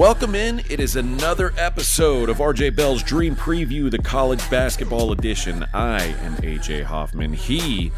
[0.00, 0.60] Welcome in.
[0.60, 5.66] It is another episode of RJ Bell's Dream Preview, the college basketball edition.
[5.74, 7.34] I am AJ Hoffman.
[7.34, 7.92] He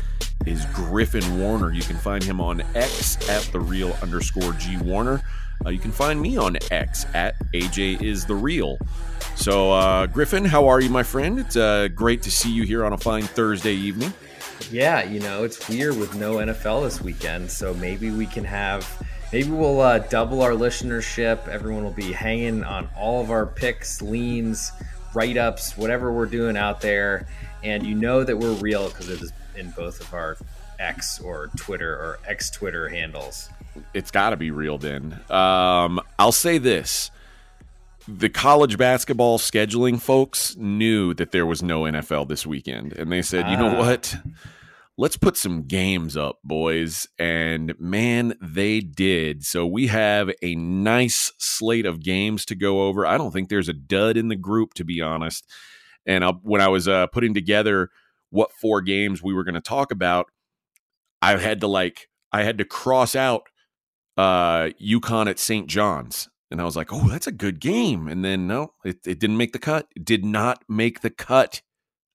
[0.44, 1.72] is Griffin Warner.
[1.72, 5.22] You can find him on X at the real underscore G Warner.
[5.64, 8.78] Uh, you can find me on X at AJ is the real.
[9.36, 11.38] So, uh, Griffin, how are you, my friend?
[11.38, 14.12] It's uh, great to see you here on a fine Thursday evening.
[14.72, 18.84] Yeah, you know, it's weird with no NFL this weekend, so maybe we can have
[19.32, 21.48] maybe we'll uh, double our listenership.
[21.48, 24.72] Everyone will be hanging on all of our picks, leans,
[25.14, 27.26] write ups, whatever we're doing out there.
[27.62, 30.36] And you know that we're real because it is in both of our
[30.78, 33.48] X or Twitter or X Twitter handles.
[33.94, 35.20] It's got to be real then.
[35.30, 37.10] Um, I'll say this
[38.08, 42.92] the college basketball scheduling folks knew that there was no NFL this weekend.
[42.94, 43.78] And they said, you know Ah.
[43.78, 44.16] what?
[44.98, 47.06] Let's put some games up, boys.
[47.18, 49.44] And man, they did.
[49.44, 53.06] So we have a nice slate of games to go over.
[53.06, 55.48] I don't think there's a dud in the group, to be honest.
[56.06, 57.88] And I, when I was uh, putting together
[58.30, 60.26] what four games we were going to talk about,
[61.22, 63.44] I had to like, I had to cross out
[64.18, 65.68] uh UConn at St.
[65.68, 66.28] John's.
[66.50, 68.08] And I was like, oh, that's a good game.
[68.08, 69.86] And then no, it, it didn't make the cut.
[69.96, 71.62] It did not make the cut.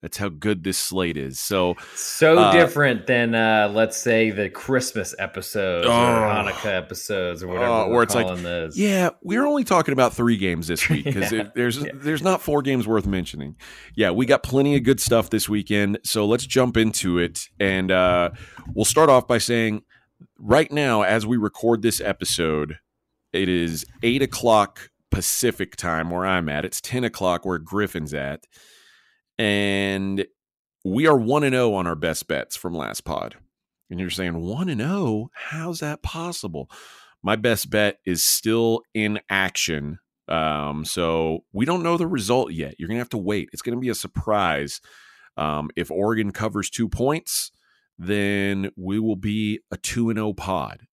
[0.04, 1.40] That's how good this slate is.
[1.40, 5.92] So So Uh, different than, uh, let's say, the Christmas episodes Oh.
[5.92, 8.78] or Hanukkah episodes or whatever Oh, we're where it's like, those.
[8.78, 11.50] yeah, we're only talking about three games this week because Yeah.
[11.56, 11.92] there's Yeah.
[11.96, 13.56] there's not four games worth mentioning.
[13.96, 15.98] Yeah, we got plenty of good stuff this weekend.
[16.04, 18.30] So let's jump into it, and uh,
[18.76, 19.82] we'll start off by saying,
[20.38, 22.78] right now, as we record this episode,
[23.34, 26.66] it is eight o'clock Pacific time where I'm at.
[26.66, 28.46] It's ten o'clock where Griffin's at,
[29.38, 30.26] and
[30.84, 33.36] we are one and zero on our best bets from last pod.
[33.90, 35.30] And you're saying one and zero?
[35.34, 36.70] How's that possible?
[37.24, 40.00] My best bet is still in action.
[40.28, 42.76] Um, so we don't know the result yet.
[42.78, 43.50] You're gonna have to wait.
[43.54, 44.82] It's gonna be a surprise.
[45.38, 47.52] Um, if Oregon covers two points,
[47.98, 50.88] then we will be a two and zero pod.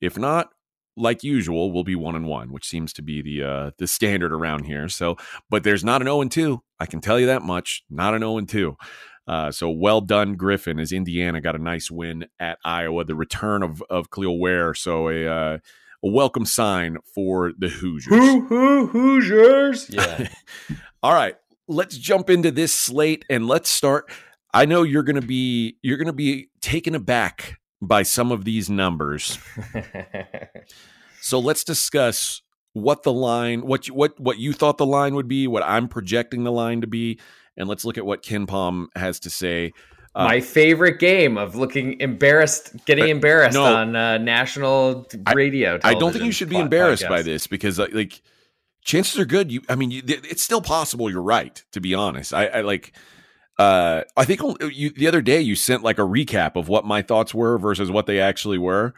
[0.00, 0.50] If not,
[0.96, 4.32] like usual, we'll be one and one, which seems to be the uh, the standard
[4.32, 4.88] around here.
[4.88, 5.16] So,
[5.50, 6.62] but there's not an zero and two.
[6.78, 7.84] I can tell you that much.
[7.90, 8.76] Not an zero and two.
[9.26, 10.80] Uh, so well done, Griffin.
[10.80, 14.74] As Indiana got a nice win at Iowa, the return of of Kel'el Ware.
[14.74, 15.58] So a uh,
[16.04, 18.14] a welcome sign for the Hoosiers.
[18.14, 19.90] Who, who, Hoosiers?
[19.90, 20.28] Yeah.
[21.02, 21.34] All right,
[21.66, 24.10] let's jump into this slate and let's start.
[24.54, 29.38] I know you're gonna be you're gonna be taken aback by some of these numbers.
[31.20, 32.40] So let's discuss
[32.72, 35.88] what the line, what you, what what you thought the line would be, what I'm
[35.88, 37.18] projecting the line to be,
[37.56, 39.72] and let's look at what KenPom has to say.
[40.14, 43.64] Uh, My favorite game of looking embarrassed, getting Uh, embarrassed no.
[43.64, 45.78] on uh, national radio.
[45.82, 48.22] I don't think you should be embarrassed by this because like, like
[48.84, 49.50] chances are good.
[49.50, 51.10] You, I mean, you, it's still possible.
[51.10, 51.62] You're right.
[51.72, 52.94] To be honest, I, I like.
[53.58, 54.40] Uh, I think
[54.72, 57.90] you the other day you sent like a recap of what my thoughts were versus
[57.90, 58.94] what they actually were,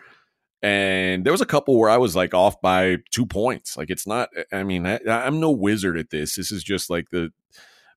[0.62, 3.76] and there was a couple where I was like off by two points.
[3.76, 4.30] Like it's not.
[4.52, 6.36] I mean, I, I'm no wizard at this.
[6.36, 7.32] This is just like the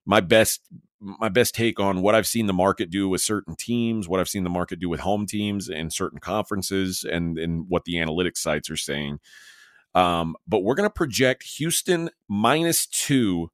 [0.04, 0.60] my best
[1.00, 4.28] my best take on what I've seen the market do with certain teams, what I've
[4.28, 8.38] seen the market do with home teams in certain conferences, and and what the analytics
[8.38, 9.20] sites are saying.
[9.94, 13.50] Um, but we're going to project Houston minus two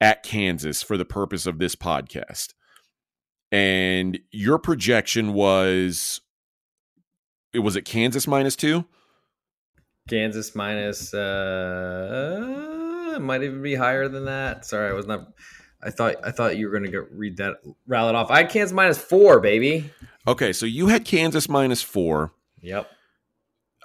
[0.00, 2.54] at Kansas for the purpose of this podcast.
[3.52, 6.20] And your projection was
[7.52, 8.84] it was it Kansas minus two?
[10.08, 14.66] Kansas minus, uh, might even be higher than that.
[14.66, 15.28] Sorry, I was not.
[15.82, 17.56] I thought I thought you were going to go read that,
[17.86, 18.30] rattle it off.
[18.30, 19.90] I had Kansas minus four, baby.
[20.26, 22.32] Okay, so you had Kansas minus four.
[22.62, 22.90] Yep,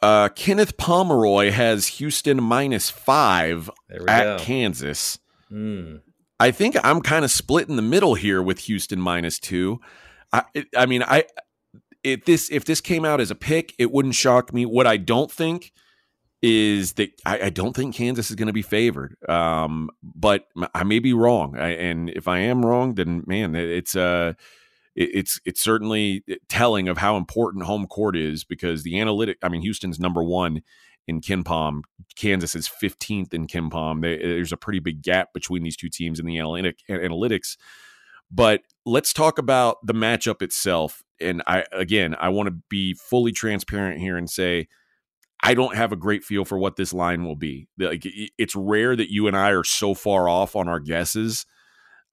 [0.02, 3.70] Uh, Kenneth Pomeroy has Houston minus five
[4.08, 4.38] at go.
[4.40, 5.20] Kansas.
[5.52, 6.02] Mm.
[6.40, 9.80] I think I'm kind of split in the middle here with Houston minus two.
[10.32, 10.44] I,
[10.76, 11.26] I mean, I
[12.04, 14.66] if this if this came out as a pick, it wouldn't shock me.
[14.66, 15.74] What I don't think
[16.42, 19.18] is that I, I don't think Kansas is going to be favored.
[19.28, 23.96] Um, but I may be wrong, I, and if I am wrong, then man, it's
[23.96, 24.34] uh
[24.96, 29.38] it- it's it's certainly telling of how important home court is because the analytic.
[29.44, 30.62] I mean, Houston's number one
[31.10, 31.82] in KenPom.
[32.16, 34.02] Kansas is 15th in KenPom.
[34.02, 37.58] There's a pretty big gap between these two teams in the analytic, analytics.
[38.32, 41.02] But let's talk about the matchup itself.
[41.20, 44.68] And I again, I want to be fully transparent here and say
[45.42, 47.68] I don't have a great feel for what this line will be.
[47.80, 51.46] Like it's rare that you and I are so far off on our guesses.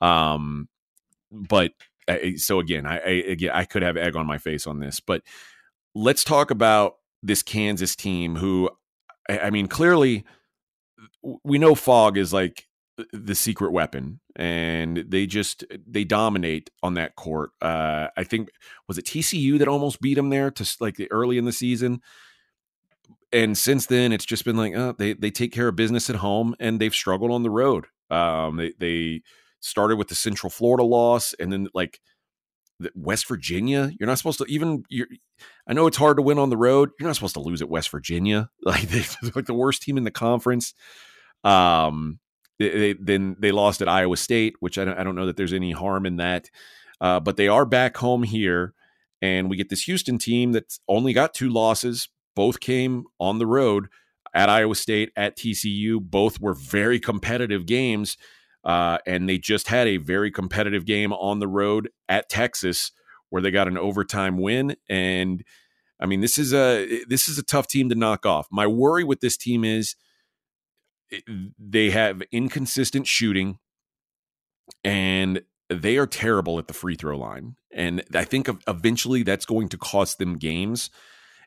[0.00, 0.69] Um,
[1.31, 1.72] but
[2.37, 5.22] so again, I, I again I could have egg on my face on this, but
[5.94, 8.70] let's talk about this Kansas team who
[9.28, 10.25] I I mean, clearly
[11.44, 12.67] we know Phog is like
[13.12, 17.50] the secret weapon, and they just they dominate on that court.
[17.61, 18.50] Uh, I think
[18.88, 22.00] was it TCU that almost beat them there to like early in the season.
[23.32, 26.17] And since then, it's just been like uh, they they take care of business at
[26.17, 27.87] home, and they've struggled on the road.
[28.11, 29.22] Um, they they
[29.61, 32.00] started with the Central Florida loss, and then like
[32.94, 33.90] West Virginia.
[33.99, 34.84] You're not supposed to even.
[35.67, 36.90] I know it's hard to win on the road.
[36.99, 40.05] You're not supposed to lose at West Virginia, like they like the worst team in
[40.05, 40.75] the conference.
[41.44, 42.19] Um,
[42.58, 45.37] they, they, then they lost at Iowa State, which I don't, I don't know that
[45.37, 46.50] there's any harm in that.
[47.00, 48.73] Uh, but they are back home here,
[49.20, 52.08] and we get this Houston team that's only got two losses.
[52.34, 53.88] Both came on the road
[54.34, 56.00] at Iowa State, at TCU.
[56.00, 58.17] Both were very competitive games.
[58.67, 62.91] Uh, and they just had a very competitive game on the road at Texas
[63.31, 64.75] where they got an overtime win.
[64.91, 65.45] And
[66.01, 68.49] I mean, this is a this is a tough team to knock off.
[68.51, 69.95] My worry with this team is
[71.57, 73.61] they have inconsistent shooting
[74.83, 77.55] and they are terrible at the free throw line.
[77.73, 80.91] And I think eventually that's going to cost them games.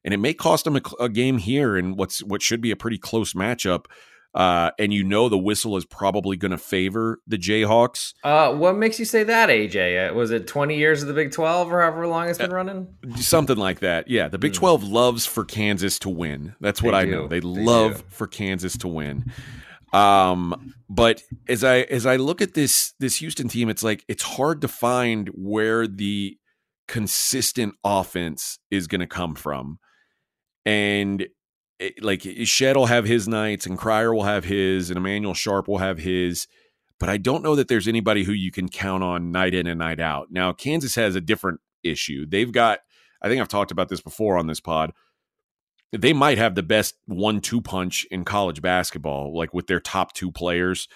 [0.06, 2.78] And it may cost them a, a game here in what's what should be a
[2.78, 3.88] pretty close matchup
[4.36, 8.14] uh, and you know the whistle is probably going to favor the Jayhawks.
[8.24, 10.12] Uh, what makes you say that, AJ?
[10.12, 12.56] Uh, was it 20 years of the Big 12 or however long it's been uh,
[12.56, 12.88] running?
[13.16, 14.08] Something like that.
[14.08, 14.92] Yeah, the Big 12 mm.
[14.92, 16.56] loves for Kansas to win.
[16.60, 17.12] That's what they I do.
[17.12, 17.28] know.
[17.28, 18.04] They, they love do.
[18.10, 19.32] for Kansas to win.
[19.92, 24.22] Um, but as I as I look at this this Houston team, it's like it's
[24.22, 26.38] hard to find where the
[26.88, 29.80] consistent offense is going to come from.
[30.66, 31.28] And
[31.80, 35.68] it, like Shead will have his nights and Cryer will have his and Emanuel Sharp
[35.68, 36.48] will have his.
[37.00, 39.80] But I don't know that there's anybody who you can count on night in and
[39.80, 40.28] night out.
[40.32, 42.26] Now, Kansas has a different issue.
[42.28, 42.80] They've got,
[43.22, 44.92] I think I've talked about this before on this pod.
[45.92, 50.14] They might have the best one two punch in college basketball, like with their top
[50.14, 50.88] two players,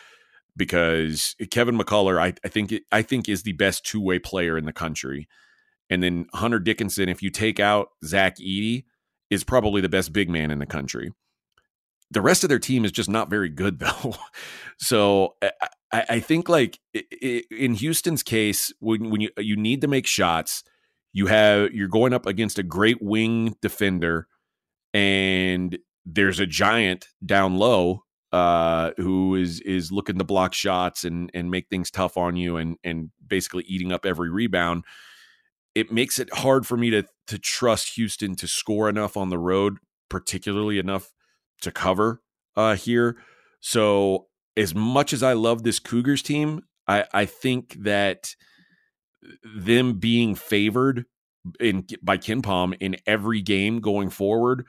[0.56, 4.66] because Kevin McCullar, I, I think, I think is the best two way player in
[4.66, 5.28] the country.
[5.90, 8.84] And then Hunter Dickinson, if you take out Zach Edey,
[9.30, 11.12] is probably the best big man in the country.
[12.12, 14.16] The rest of their team is just not very good, though.
[14.78, 15.36] so
[15.92, 16.80] I, I, think, like
[17.12, 20.64] in Houston's case, when, when you you need to make shots,
[21.14, 24.28] you have you're going up against a great wing defender,
[24.94, 31.32] and there's a giant down low uh, who is is looking to block shots and
[31.34, 34.84] and make things tough on you, and and basically eating up every rebound
[35.76, 39.40] it makes it hard for me to to trust Houston to score enough on the
[39.40, 39.78] road,
[40.10, 41.14] particularly enough
[41.62, 42.22] to cover
[42.56, 43.18] uh, here.
[43.62, 44.28] So
[44.58, 48.36] as much as I love this Cougars team, I, I think that
[49.56, 51.06] them being favored
[51.60, 54.66] in by KenPom in every game going forward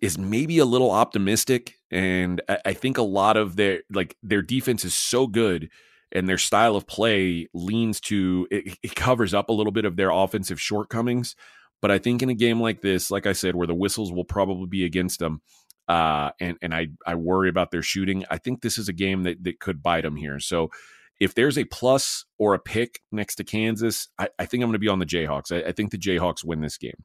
[0.00, 1.74] is maybe a little optimistic.
[1.90, 5.70] And I, I think a lot of their like their defense is so good
[6.12, 9.96] and their style of play leans to it, it, covers up a little bit of
[9.96, 11.34] their offensive shortcomings.
[11.82, 14.24] But I think in a game like this, like I said, where the whistles will
[14.24, 15.42] probably be against them,
[15.88, 18.24] uh, and and I I worry about their shooting.
[18.30, 20.40] I think this is a game that that could bite them here.
[20.40, 20.70] So
[21.20, 24.74] if there's a plus or a pick next to Kansas, I, I think I'm going
[24.74, 25.52] to be on the Jayhawks.
[25.52, 27.02] I, I think the Jayhawks win this game.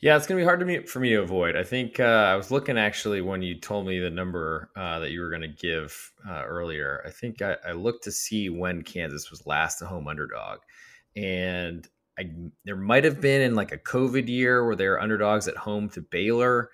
[0.00, 1.56] Yeah, it's gonna be hard to me for me to avoid.
[1.56, 5.10] I think uh, I was looking actually when you told me the number uh, that
[5.10, 7.02] you were to give uh, earlier.
[7.06, 10.60] I think I, I, looked to see when Kansas was last a home underdog,
[11.16, 11.86] and
[12.18, 12.30] I,
[12.64, 15.90] there might have been in like a COVID year where they were underdogs at home
[15.90, 16.70] to Baylor,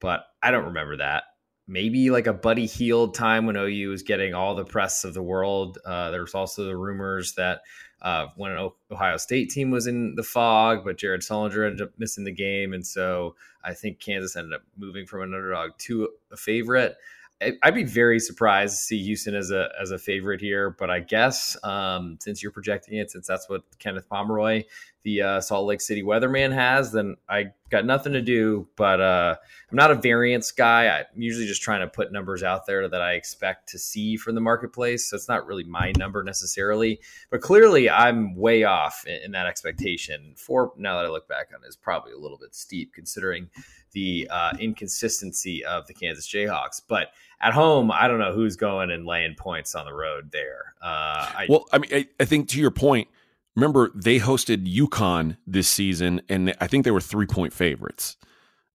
[0.00, 1.24] but I don't remember that.
[1.68, 5.22] Maybe like a Buddy Hield time when OU was getting all the press of the
[5.22, 5.78] world.
[5.84, 7.60] Uh, there was also the rumors that
[8.02, 11.92] uh, when an Ohio State team was in the Phog, but Jared Sullinger ended up
[11.98, 16.08] missing the game, and so I think Kansas ended up moving from an underdog to
[16.32, 16.96] a favorite.
[17.40, 21.00] I'd be very surprised to see Houston as a as a favorite here, but I
[21.00, 24.64] guess um, since you're projecting it, since that's what Kenneth Pomeroy,
[25.04, 28.68] the uh, Salt Lake City weatherman, has, then I got nothing to do.
[28.76, 29.36] But uh,
[29.70, 30.88] I'm not a variance guy.
[30.88, 34.34] I'm usually just trying to put numbers out there that I expect to see from
[34.34, 35.08] the marketplace.
[35.08, 39.46] So it's not really my number necessarily, but clearly I'm way off in, in that
[39.46, 40.34] expectation.
[40.36, 43.48] For now that I look back on it, is probably a little bit steep considering
[43.92, 47.08] the uh, inconsistency of the Kansas Jayhawks, but
[47.40, 50.74] at home, I don't know who's going and laying points on the road there.
[50.82, 53.08] Uh, I, well, I mean, I, I, think to your point,
[53.56, 58.16] remember they hosted UConn this season, and I think they were three point favorites.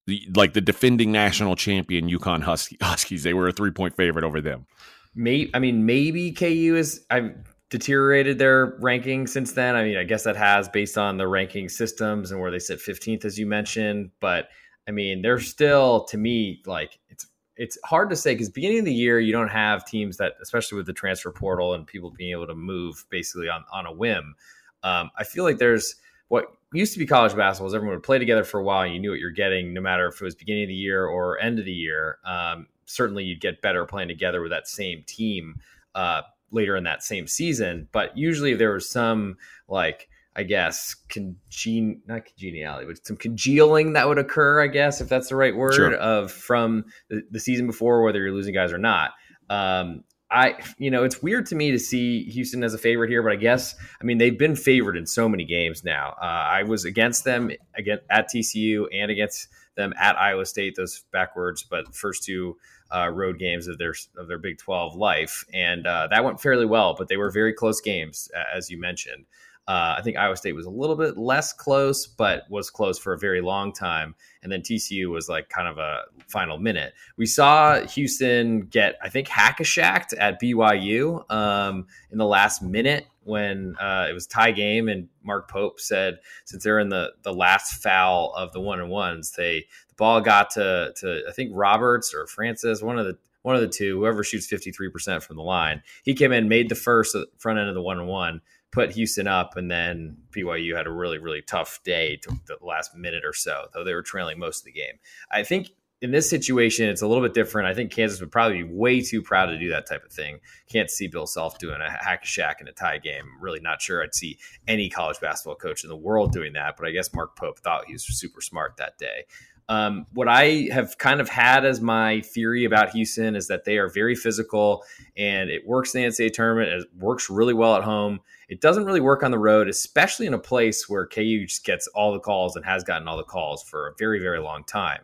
[0.07, 4.25] The, like the defending national champion UConn Husky, Huskies, they were a three point favorite
[4.25, 4.65] over them.
[5.13, 7.05] Maybe, I mean, maybe KU is.
[7.09, 7.35] I've
[7.69, 9.75] deteriorated their ranking since then.
[9.75, 12.79] I mean, I guess that has based on the ranking systems and where they sit
[12.79, 14.11] 15th, as you mentioned.
[14.19, 14.49] But
[14.87, 17.27] I mean, they're still to me like it's
[17.57, 20.75] it's hard to say because beginning of the year you don't have teams that, especially
[20.77, 24.35] with the transfer portal and people being able to move basically on on a whim.
[24.83, 25.95] Um, I feel like there's
[26.27, 28.93] what used to be college basketball is everyone would play together for a while and
[28.93, 31.39] you knew what you're getting no matter if it was beginning of the year or
[31.39, 32.17] end of the year.
[32.25, 35.59] Um, certainly you'd get better playing together with that same team
[35.95, 37.87] uh, later in that same season.
[37.91, 39.37] But usually there was some
[39.67, 44.61] like I guess congen not congeniality, but some congealing that would occur.
[44.61, 45.95] I guess if that's the right word sure.
[45.95, 49.11] of from the, the, season before, whether you're losing guys or not.
[49.49, 53.23] Um, I, you know, it's weird to me to see Houston as a favorite here,
[53.23, 56.15] but I guess, I mean, they've been favored in so many games now.
[56.21, 61.05] Uh, I was against them again at TCU and against them at Iowa State, those
[61.11, 62.57] backwards, but first two
[62.93, 66.65] uh, road games of their of their Big Twelve life, and uh, that went fairly
[66.65, 66.95] well.
[66.97, 69.25] But they were very close games, as you mentioned.
[69.67, 73.13] Uh, I think Iowa State was a little bit less close, but was close for
[73.13, 74.13] a very long time.
[74.43, 76.93] And then TCU was like kind of a final minute.
[77.17, 83.75] We saw Houston get, I think, hackashacked at BYU um, in the last minute when
[83.79, 87.81] uh, it was tie game, and Mark Pope said since they're in the the last
[87.81, 92.13] foul of the one and ones, they the ball got to to I think Roberts
[92.13, 95.83] or Francis, one of the one of the two, whoever shoots 53% from the line.
[96.03, 98.41] He came in, made the first front end of the one and one,
[98.75, 102.93] put Houston up, and then BYU had a really, really tough day to the last
[102.93, 104.99] minute or so, though they were trailing most of the game.
[105.31, 105.69] I think
[106.01, 107.69] in this situation, it's a little bit different.
[107.69, 110.39] I think Kansas would probably be way too proud to do that type of thing.
[110.69, 113.23] Can't see Bill Self doing a hack a Shaq in a tie game.
[113.39, 116.85] Really not sure I'd see any college basketball coach in the world doing that, but
[116.85, 119.23] I guess Mark Pope thought he was super smart that day.
[119.67, 123.77] Um, what I have kind of had as my theory about Houston is that they
[123.77, 124.83] are very physical
[125.17, 126.69] and it works in the NCAA tournament.
[126.69, 128.19] It works really well at home.
[128.47, 131.87] It doesn't really work on the road, especially in a place where KU just gets
[131.87, 135.01] all the calls and has gotten all the calls for a very, very long time.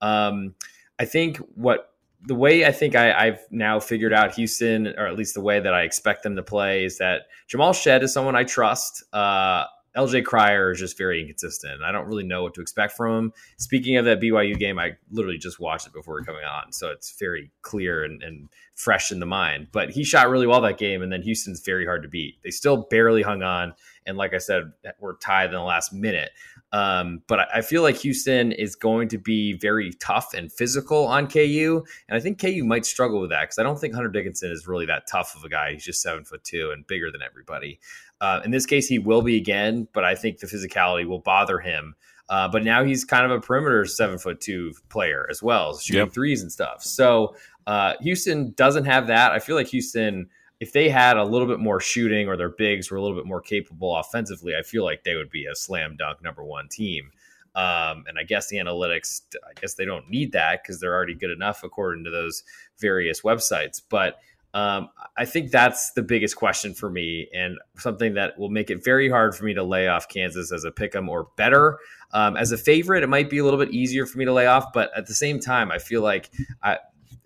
[0.00, 0.54] Um,
[0.98, 1.90] I think what
[2.26, 5.60] the way I think I, have now figured out Houston, or at least the way
[5.60, 9.04] that I expect them to play, is that Jamal Shead is someone I trust.
[9.12, 9.64] Uh,
[9.96, 11.82] LJ Cryer is just very inconsistent.
[11.82, 13.32] I don't really know what to expect from him.
[13.58, 17.16] Speaking of that BYU game, I literally just watched it before coming on, so it's
[17.18, 19.68] very clear and, and, fresh in the mind.
[19.70, 22.42] But he shot really well that game, and then Houston's very hard to beat.
[22.42, 23.72] They still barely hung on,
[24.06, 26.30] and like I said, we're tied in the last minute.
[26.72, 31.28] Um, but I feel like Houston is going to be very tough and physical on
[31.28, 34.50] KU, and I think KU might struggle with that because I don't think Hunter Dickinson
[34.50, 35.72] is really that tough of a guy.
[35.72, 37.78] He's just seven foot two and bigger than everybody.
[38.20, 41.58] Uh, in this case, he will be again, but I think the physicality will bother
[41.58, 41.94] him.
[42.28, 46.00] Uh, but now he's kind of a perimeter seven foot two player as well, shooting
[46.00, 46.12] yep.
[46.12, 46.82] threes and stuff.
[46.82, 49.32] So uh, Houston doesn't have that.
[49.32, 50.28] I feel like Houston,
[50.60, 53.26] if they had a little bit more shooting or their bigs were a little bit
[53.26, 57.10] more capable offensively, I feel like they would be a slam dunk number one team.
[57.56, 61.14] Um, and I guess the analytics, I guess they don't need that because they're already
[61.14, 62.42] good enough according to those
[62.78, 63.80] various websites.
[63.88, 64.18] But
[64.54, 68.84] um, I think that's the biggest question for me, and something that will make it
[68.84, 71.78] very hard for me to lay off Kansas as a pick 'em or better.
[72.12, 74.46] Um, as a favorite, it might be a little bit easier for me to lay
[74.46, 76.30] off, but at the same time, I feel like
[76.62, 76.78] I,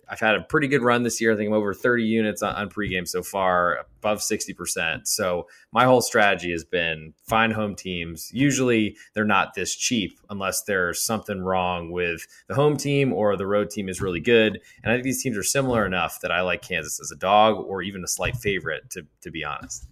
[0.09, 1.33] I've had a pretty good run this year.
[1.33, 5.07] I think I'm over 30 units on, on pregame so far, above 60%.
[5.07, 8.31] So my whole strategy has been find home teams.
[8.33, 13.47] Usually they're not this cheap unless there's something wrong with the home team or the
[13.47, 14.59] road team is really good.
[14.83, 17.57] And I think these teams are similar enough that I like Kansas as a dog
[17.57, 19.87] or even a slight favorite, to, to be honest.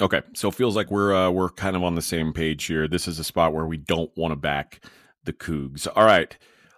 [0.00, 2.88] Okay, so it feels like we're uh, we're kind of on the same page here.
[2.88, 4.80] This is a spot where we don't want to back
[5.22, 5.86] the Cougs.
[5.94, 6.36] All right,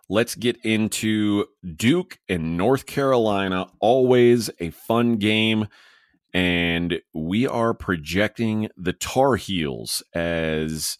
[0.08, 3.66] let's get into Duke and North Carolina.
[3.80, 5.68] Always a fun game.
[6.32, 10.98] And we are projecting the Tar Heels as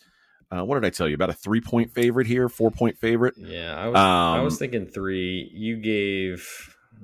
[0.51, 3.35] uh, what did I tell you about a three point favorite here, four point favorite?
[3.37, 5.51] Yeah, I was, um, I was thinking three.
[5.53, 6.49] You gave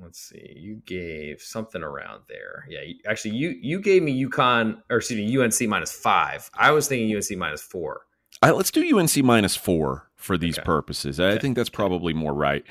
[0.01, 2.65] let's see, you gave something around there.
[2.69, 6.49] Yeah, actually, you you gave me UConn or excuse me UNC minus five.
[6.57, 8.01] I was thinking UNC minus four.
[8.41, 10.65] Let's do UNC minus four for these okay.
[10.65, 11.19] purposes.
[11.19, 11.39] I okay.
[11.39, 12.63] think that's probably more right.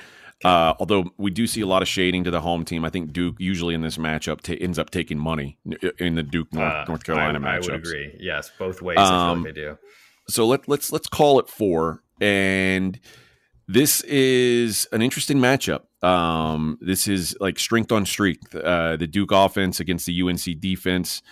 [0.45, 3.13] Uh, although we do see a lot of shading to the home team, I think
[3.13, 5.59] Duke usually in this matchup t- ends up taking money
[5.99, 7.71] in the Duke North, uh, North Carolina I, matchup.
[7.71, 8.17] I would agree.
[8.19, 8.99] Yes, both ways.
[8.99, 9.79] Um, like they do.
[10.29, 12.99] So let let's let's call it four, and
[13.69, 15.83] this is an interesting matchup.
[16.03, 18.55] Um, this is like strength on strength.
[18.55, 21.23] Uh, the Duke offense against the UNC defense,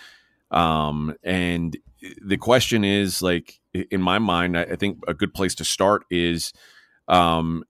[0.51, 1.75] um, and
[2.23, 6.53] the question is like in my mind, I, think a good place to start is
[7.07, 7.63] um,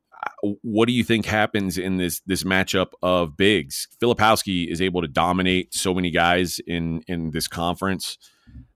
[0.61, 3.87] what do you think happens in this this matchup of bigs?
[4.01, 8.17] Filipowski is able to dominate so many guys in in this conference.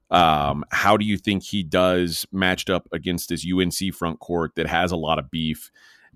[0.08, 4.68] Um, how do you think he does matched up against this UNC front court that
[4.68, 5.70] has a lot of beef?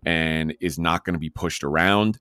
[0.04, 2.18] and is not going to be pushed around.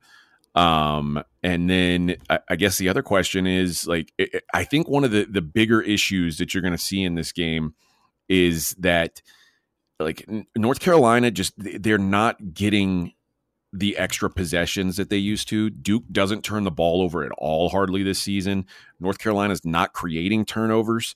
[0.56, 5.04] Um, and then I, I, guess the other question is like, it, I think one
[5.04, 7.76] of the, the bigger issues that you're going to see in this game
[8.30, 9.22] is that
[10.00, 13.14] like North Carolina just they're not getting
[13.74, 15.70] the extra possessions that they used to.
[15.70, 18.66] Duke doesn't turn the ball over at all hardly this season.
[19.00, 21.16] North Carolina's not creating turnovers.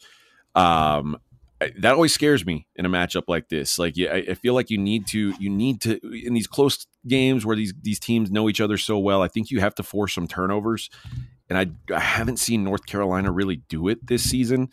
[0.53, 1.17] Um,
[1.77, 3.79] that always scares me in a matchup like this.
[3.79, 7.46] Like, yeah, I, feel like you need to, you need to, in these close games
[7.46, 9.22] where these these teams know each other so well.
[9.22, 10.89] I think you have to force some turnovers,
[11.50, 14.70] and I, I haven't seen North Carolina really do it this season.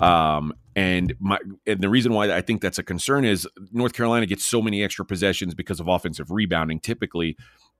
[0.00, 4.26] Um, and my and the reason why I think that's a concern is North Carolina
[4.26, 7.36] gets so many extra possessions because of offensive rebounding typically.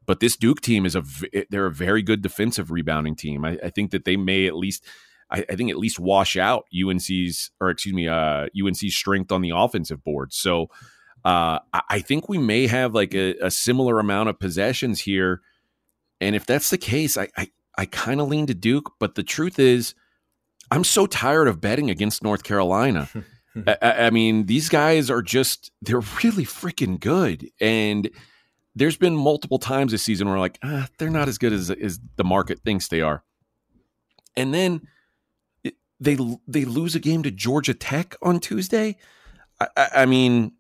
[0.07, 1.03] But this Duke team is a
[1.51, 3.45] they're a very good defensive rebounding team.
[3.45, 4.85] I, I think that they may at least
[5.31, 9.43] I, I, think at least wash out UNC's or excuse me, uh, UNC's strength on
[9.43, 10.33] the offensive board.
[10.33, 10.71] So
[11.25, 11.59] uh,
[11.91, 15.41] I think we may have like a, a, similar amount of possessions here.
[16.21, 18.93] And if that's the case, I I, I kind of lean to Duke.
[19.01, 19.95] But the truth is,
[20.71, 23.09] I'm so tired of betting against North Carolina.
[23.67, 28.11] I, I mean, these guys are just they're really freaking good and
[28.75, 31.99] there's been multiple times this season where like ah, they're not as good as as
[32.17, 33.25] the market thinks they are.
[34.37, 34.83] And then
[35.99, 38.97] they they lose a game to Georgia Tech on Tuesday.
[39.59, 40.53] I, I mean,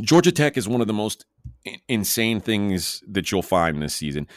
[0.00, 1.26] Georgia Tech is one of the most
[1.88, 4.28] insane things that you'll find this season.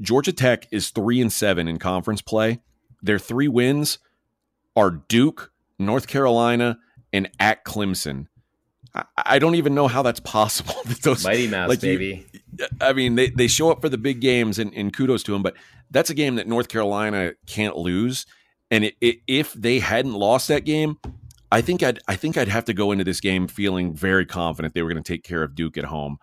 [0.00, 2.60] Georgia Tech is three and seven in conference play.
[3.02, 3.98] Their three wins
[4.78, 6.78] are Duke, North Carolina,
[7.12, 8.26] and at Clemson.
[8.94, 10.74] I, I don't even know how that's possible.
[11.02, 12.26] Those, Mighty Mouse, like baby.
[12.58, 15.32] You, I mean, they, they show up for the big games, and, and kudos to
[15.32, 15.54] them, but
[15.90, 18.26] that's a game that North Carolina can't lose.
[18.70, 20.98] And it, it, if they hadn't lost that game,
[21.50, 24.74] I think I'd I think I'd have to go into this game feeling very confident
[24.74, 26.18] they were going to take care of Duke at home.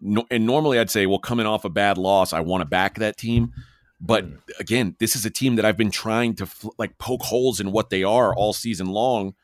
[0.00, 2.98] No, and normally I'd say, well, coming off a bad loss, I want to back
[2.98, 3.52] that team.
[4.00, 4.38] But mm.
[4.58, 7.90] again, this is a team that I've been trying to like poke holes in what
[7.90, 9.34] they are all season long.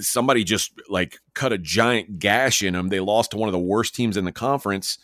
[0.00, 2.88] Somebody just like cut a giant gash in them.
[2.88, 4.98] They lost to one of the worst teams in the conference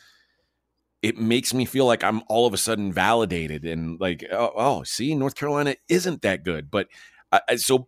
[1.03, 4.83] it makes me feel like I'm all of a sudden validated and like, oh, oh
[4.83, 6.69] see, North Carolina isn't that good.
[6.69, 6.89] But
[7.31, 7.87] I, so,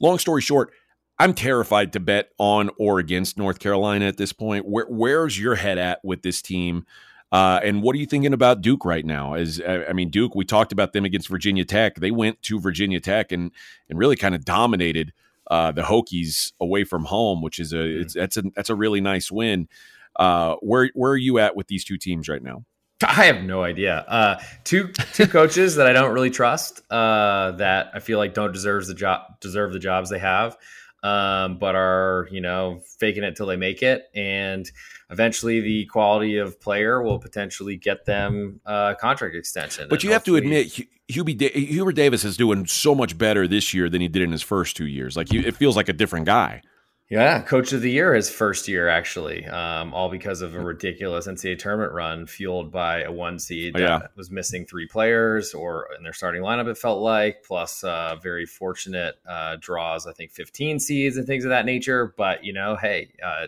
[0.00, 0.72] long story short,
[1.18, 4.66] I'm terrified to bet on or against North Carolina at this point.
[4.66, 6.86] Where, where's your head at with this team?
[7.32, 9.34] Uh, and what are you thinking about Duke right now?
[9.34, 11.96] As I mean, Duke, we talked about them against Virginia Tech.
[11.96, 13.50] They went to Virginia Tech and
[13.88, 15.12] and really kind of dominated
[15.50, 18.02] uh, the Hokies away from home, which is a mm-hmm.
[18.02, 19.68] it's, that's a that's a really nice win.
[20.14, 22.64] Uh, where where are you at with these two teams right now?
[23.02, 24.04] I have no idea.
[24.08, 26.80] Uh, two two coaches that I don't really trust.
[26.90, 30.56] Uh, that I feel like don't deserve the job deserve the jobs they have,
[31.02, 34.70] um, but are you know faking it till they make it, and
[35.10, 39.88] eventually the quality of player will potentially get them a contract extension.
[39.88, 43.88] But you have to admit, Hubie Hubert Davis is doing so much better this year
[43.88, 45.16] than he did in his first two years.
[45.16, 46.62] Like it feels like a different guy.
[47.08, 51.28] Yeah, coach of the year his first year actually, um, all because of a ridiculous
[51.28, 53.98] NCAA tournament run fueled by a one seed oh, yeah.
[53.98, 56.66] that was missing three players or in their starting lineup.
[56.66, 61.44] It felt like plus uh, very fortunate uh, draws, I think fifteen seeds and things
[61.44, 62.12] of that nature.
[62.16, 63.46] But you know, hey, uh,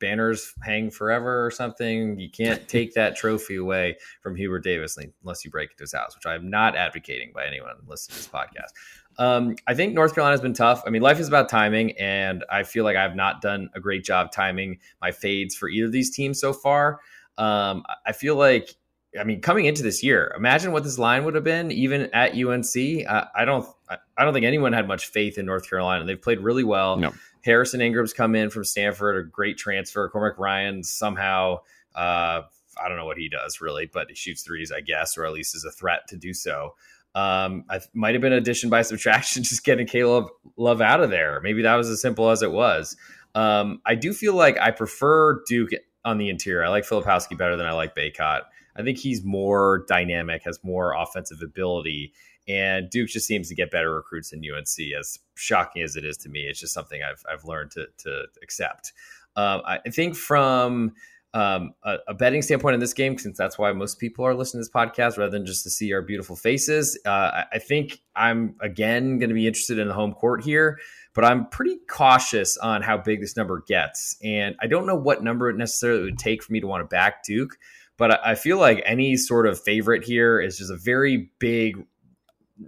[0.00, 2.18] banners hang forever or something.
[2.18, 6.16] You can't take that trophy away from Hubert Davis unless you break into his house,
[6.16, 8.72] which I'm not advocating by anyone listening to this podcast.
[9.18, 10.82] Um, I think North Carolina has been tough.
[10.86, 14.04] I mean, life is about timing, and I feel like I've not done a great
[14.04, 17.00] job timing my fades for either of these teams so far.
[17.36, 18.74] Um, I feel like,
[19.18, 22.34] I mean, coming into this year, imagine what this line would have been even at
[22.34, 22.76] UNC.
[22.76, 26.04] I, I don't, I don't think anyone had much faith in North Carolina.
[26.04, 26.96] They've played really well.
[26.96, 27.12] No.
[27.44, 30.08] Harrison Ingram's come in from Stanford, a great transfer.
[30.08, 31.60] Cormac Ryan somehow.
[31.94, 32.42] Uh,
[32.80, 35.32] I don't know what he does really, but he shoots threes, I guess, or at
[35.32, 36.74] least is a threat to do so.
[37.18, 41.40] Um, I might have been addition by subtraction, just getting Caleb Love out of there.
[41.42, 42.96] Maybe that was as simple as it was.
[43.34, 45.70] Um, I do feel like I prefer Duke
[46.04, 46.64] on the interior.
[46.64, 48.42] I like Filipowski better than I like Bacot.
[48.76, 52.12] I think he's more dynamic, has more offensive ability,
[52.46, 54.92] and Duke just seems to get better recruits than UNC.
[54.98, 58.26] As shocking as it is to me, it's just something I've I've learned to to
[58.42, 58.92] accept.
[59.34, 60.94] Um, I think from
[61.34, 64.62] um, a, a, betting standpoint in this game, since that's why most people are listening
[64.62, 66.98] to this podcast rather than just to see our beautiful faces.
[67.04, 70.78] Uh, I, I think I'm again going to be interested in the home court here,
[71.14, 74.16] but I'm pretty cautious on how big this number gets.
[74.24, 76.86] And I don't know what number it necessarily would take for me to want to
[76.86, 77.58] back Duke,
[77.98, 81.84] but I, I feel like any sort of favorite here is just a very big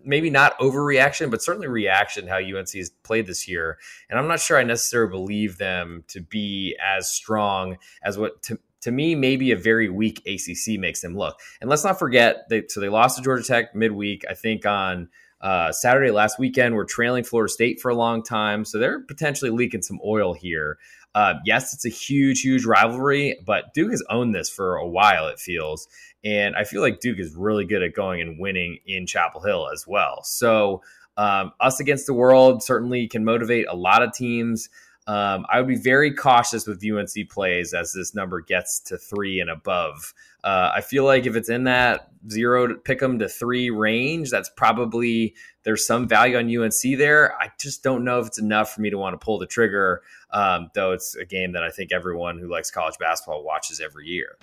[0.04, 3.78] maybe not overreaction, but certainly reaction how UNC has played this year.
[4.08, 8.58] And I'm not sure I necessarily believe them to be as strong as what to,
[8.82, 11.38] to me, maybe a very weak ACC makes them look.
[11.60, 15.08] And let's not forget, they, so they lost to Georgia Tech midweek, I think on
[15.40, 16.74] uh, Saturday last weekend.
[16.74, 18.64] We're trailing Florida State for a long time.
[18.64, 20.78] So they're potentially leaking some oil here.
[21.14, 25.26] Uh, yes, it's a huge, huge rivalry, but Duke has owned this for a while,
[25.26, 25.88] it feels.
[26.24, 29.68] And I feel like Duke is really good at going and winning in Chapel Hill
[29.72, 30.22] as well.
[30.22, 30.82] So,
[31.16, 34.68] um, us against the world certainly can motivate a lot of teams.
[35.06, 39.40] Um, I would be very cautious with UNC plays as this number gets to three
[39.40, 40.14] and above.
[40.44, 44.30] Uh, I feel like if it's in that zero to pick them to three range,
[44.30, 47.34] that's probably there's some value on UNC there.
[47.40, 50.02] I just don't know if it's enough for me to want to pull the trigger.
[50.30, 54.06] Um, though it's a game that I think everyone who likes college basketball watches every
[54.06, 54.38] year.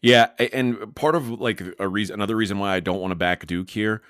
[0.00, 3.46] Yeah, and part of like a reason, another reason why I don't want to back
[3.46, 4.02] Duke here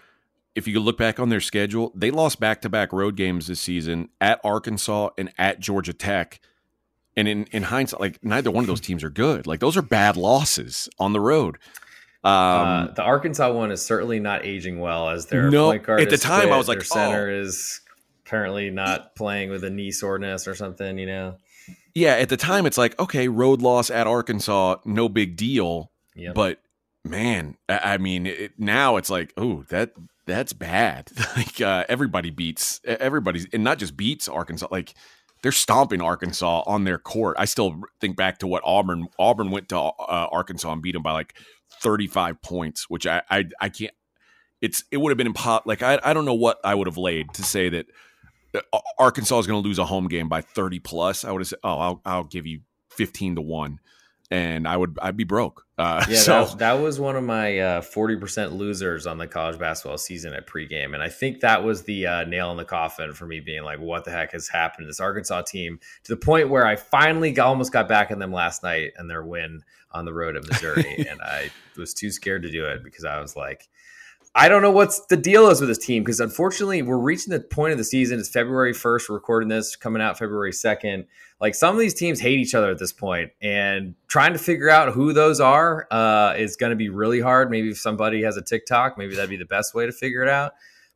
[0.54, 3.60] if you look back on their schedule, they lost back to back road games this
[3.60, 6.40] season at Arkansas and at Georgia Tech.
[7.16, 9.46] And in, in hindsight, like neither one of those teams are good.
[9.46, 11.58] Like those are bad losses on the road.
[12.24, 16.00] Um, uh, the Arkansas one is certainly not aging well as their no, point guard.
[16.00, 16.52] At the time.
[16.52, 17.40] I was like, their center oh.
[17.42, 17.80] is
[18.32, 20.98] apparently not playing with a knee soreness or something.
[20.98, 21.36] You know.
[21.94, 25.90] Yeah, at the time, it's like okay, road loss at Arkansas, no big deal.
[26.16, 26.34] Yep.
[26.34, 26.60] But
[27.04, 29.92] man, I mean, it, now it's like, oh, that
[30.26, 31.10] that's bad.
[31.36, 34.68] like uh, everybody beats everybody's, and not just beats Arkansas.
[34.70, 34.94] Like
[35.42, 37.36] they're stomping Arkansas on their court.
[37.38, 41.02] I still think back to what Auburn Auburn went to uh, Arkansas and beat them
[41.02, 41.34] by like
[41.82, 43.92] thirty five points, which I I, I can't.
[44.62, 45.68] It's it would have been impossible.
[45.68, 47.86] Like I I don't know what I would have laid to say that
[48.98, 51.24] Arkansas is going to lose a home game by thirty plus.
[51.24, 52.60] I would have said, oh, I'll I'll give you
[52.90, 53.80] fifteen to one
[54.32, 55.66] and I would I'd be broke.
[55.76, 59.18] Uh, yeah, so that, that, was one of my uh, forty uh, percent losers on
[59.18, 62.56] the college basketball season at pregame, and I think that was the uh, nail in
[62.56, 65.78] the coffin for me being like, "What the heck has happened to this Arkansas team?"
[66.04, 69.08] To the point where I finally got, almost got back in them last night and
[69.08, 72.82] their win on the road at Missouri, and I was too scared to do it
[72.82, 73.68] because I was like.
[74.34, 77.40] I don't know what's the deal is with this team because unfortunately we're reaching the
[77.40, 78.18] point of the season.
[78.18, 79.10] It's February 1st.
[79.10, 81.04] We're recording this coming out February 2nd
[81.38, 84.70] like some of these teams hate each other at this point and trying to figure
[84.70, 87.50] out who those are uh, is going to be really hard.
[87.50, 90.30] Maybe if somebody has a tiktok maybe that'd be the best way to figure it
[90.30, 90.52] out.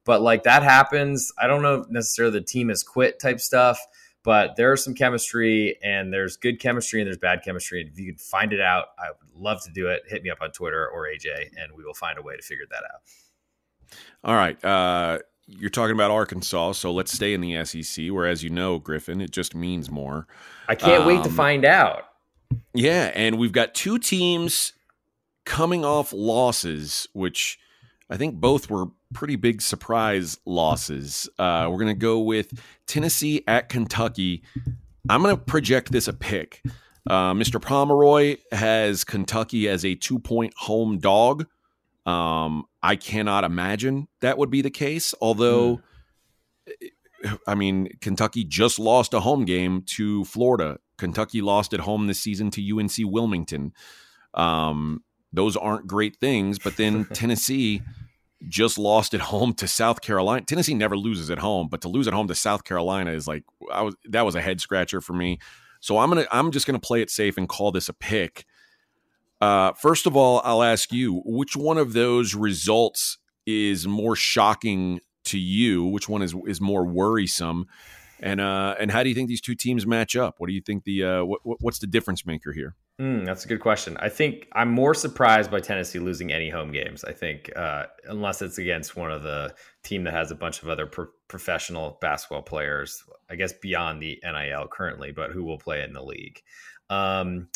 [0.07, 1.31] But like that happens.
[1.37, 3.79] I don't know necessarily the team has quit type stuff
[4.23, 7.83] but there's some chemistry and there's good chemistry and there's bad chemistry.
[7.83, 10.05] And if you can find it out i would love to do it.
[10.07, 11.27] Hit me up on twitter or aj
[11.61, 13.03] and we will find a way to figure that out
[14.25, 18.43] all right uh you're talking about Arkansas, so let's stay in the SEC, where, as
[18.43, 20.27] you know, Griffin, it just means more.
[20.69, 22.09] I can't um, wait to um, find out.
[22.75, 24.73] Yeah, and we've got two teams
[25.45, 27.59] coming off losses, which
[28.11, 31.29] I think both were pretty big surprise losses.
[31.39, 34.43] Uh, we're going to go with Tennessee at Kentucky.
[35.09, 36.63] I'm going to project this a pick.
[37.09, 37.63] Uh, Mr.
[37.63, 41.47] Pomeroy has Kentucky as a two point home dog.
[42.07, 45.15] Um, I cannot imagine that would be the case.
[45.21, 45.81] Although,
[47.25, 47.39] mm.
[47.47, 50.79] I mean, Kentucky just lost a home game to Florida.
[50.99, 53.73] Kentucky lost at home this season to UNC Wilmington.
[54.35, 56.59] Um, those aren't great things.
[56.59, 57.83] But then Tennessee
[58.49, 60.45] just lost at home to South Carolina.
[60.45, 63.45] Tennessee never loses at home, but to lose at home to South Carolina is like
[63.73, 65.39] I was that was a head scratcher for me.
[65.81, 68.45] So I'm gonna I'm just gonna play it safe and call this a pick.
[69.41, 75.01] Uh, first of all, I'll ask you which one of those results is more shocking
[75.27, 75.85] to you?
[75.85, 77.67] Which one is is more worrisome?
[78.21, 80.37] And uh, and how do you think these two teams match up?
[80.39, 82.75] What do you think the uh, what, what's the difference maker here?
[82.99, 83.99] Mm, that's a good question.
[84.01, 87.05] I think I'm more surprised by Tennessee losing any home games.
[87.05, 90.71] I think uh, unless it's against one of the team that has a bunch of
[90.71, 95.83] other pro- professional basketball players, I guess beyond the NIL currently, but who will play
[95.83, 96.41] in the league.
[96.89, 97.49] Um,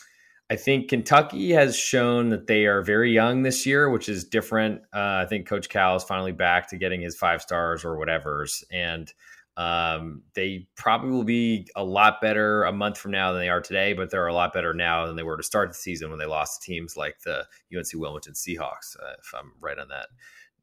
[0.51, 4.83] I think Kentucky has shown that they are very young this year, which is different.
[4.93, 8.65] Uh, I think Coach Cal is finally back to getting his five stars or whatever's,
[8.73, 9.13] and
[9.57, 13.61] um, they probably will be a lot better a month from now than they are
[13.61, 13.93] today.
[13.93, 16.27] But they're a lot better now than they were to start the season when they
[16.27, 18.97] lost to teams like the UNC Wilmington Seahawks.
[19.01, 20.09] Uh, if I'm right on that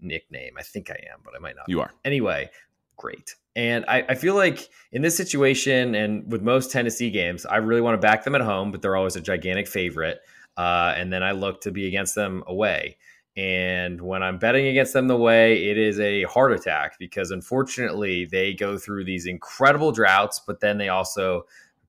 [0.02, 1.70] nickname, I think I am, but I might not.
[1.70, 2.50] You are anyway.
[2.98, 3.36] Great.
[3.56, 7.82] And I, I, feel like in this situation and with most Tennessee games, I really
[7.82, 10.20] want to back them at home, but they're always a gigantic favorite.
[10.58, 12.98] Uh, and then I look to be against them away.
[13.36, 18.26] And when I'm betting against them the way, it is a heart attack because unfortunately
[18.26, 21.46] they go through these incredible droughts, but then they also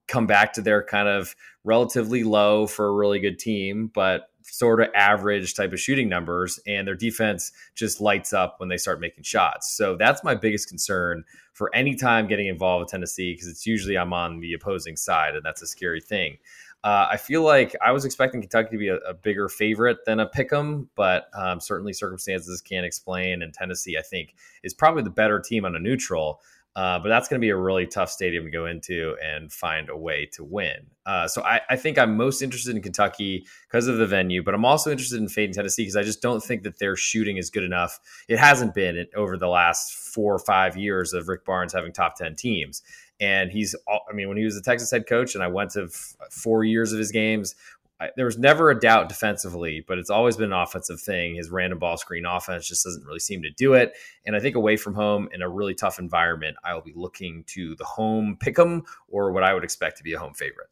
[0.07, 4.81] come back to their kind of relatively low for a really good team, but sort
[4.81, 6.59] of average type of shooting numbers.
[6.67, 9.77] And their defense just lights up when they start making shots.
[9.77, 13.99] So that's my biggest concern for any time getting involved with Tennessee because it's usually
[13.99, 16.39] I'm on the opposing side, and that's a scary thing.
[16.85, 20.21] Uh, I feel like I was expecting Kentucky to be a, a bigger favorite than
[20.21, 23.43] a pick 'em, but um, certainly circumstances can't explain.
[23.43, 26.41] And Tennessee, I think, is probably the better team on a neutral.
[26.79, 29.89] Uh, but that's going to be a really tough stadium to go into and find
[29.89, 30.77] a way to win.
[31.05, 34.55] Uh, so I, I, think I'm most interested in Kentucky because of the venue, but
[34.55, 37.51] I'm also interested in fading Tennessee because I just don't think that their shooting is
[37.51, 37.99] good enough.
[38.29, 42.15] It hasn't been over the last four or five years of Rick Barnes having top
[42.15, 42.85] 10 teams.
[43.19, 45.87] And he's, I mean, when he was the Texas head coach, and I went to
[45.87, 47.57] f- four years of his games,
[48.01, 51.37] I, there was never a doubt defensively, but it's always been an offensive thing.
[51.37, 53.93] His random ball screen offense just doesn't really seem to do it.
[54.27, 57.45] And I think away from home in a really tough environment, I will be looking
[57.49, 60.35] to the home pick pick 'em or what I would expect to be a home
[60.35, 60.69] favorite.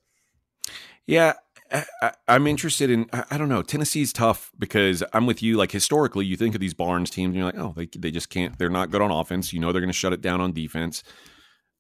[1.07, 1.35] Yeah,
[1.71, 3.09] I, am interested in.
[3.13, 3.63] I, don't know.
[3.63, 5.57] Tennessee's tough because I'm with you.
[5.57, 8.29] Like historically, you think of these Barnes teams, and you're like, oh, they they just
[8.29, 8.59] can't.
[8.59, 9.53] They're not good on offense.
[9.53, 11.05] You know, they're going to shut it down on defense.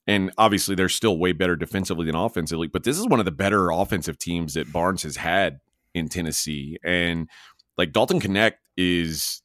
[0.07, 2.69] And obviously, they're still way better defensively than offensively.
[2.69, 5.59] But this is one of the better offensive teams that Barnes has had
[5.95, 6.79] in Tennessee.
[6.85, 7.29] And
[7.77, 9.43] like Dalton Knecht is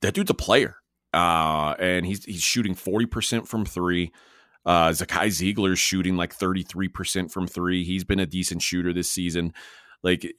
[0.00, 0.76] that dude's a player.
[1.12, 4.12] Uh, and he's he's shooting 40% from three.
[4.64, 7.84] Uh, Zakai Zeigler's shooting like 33% from three.
[7.84, 9.54] He's been a decent shooter this season.
[10.02, 10.34] Like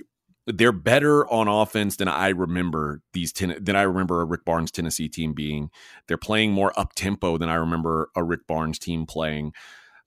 [0.48, 4.72] they're better on offense than I remember these ten, than I remember a Rick Barnes
[4.72, 5.70] Tennessee team being.
[6.08, 9.54] They're playing more up tempo than I remember a Rick Barnes team playing.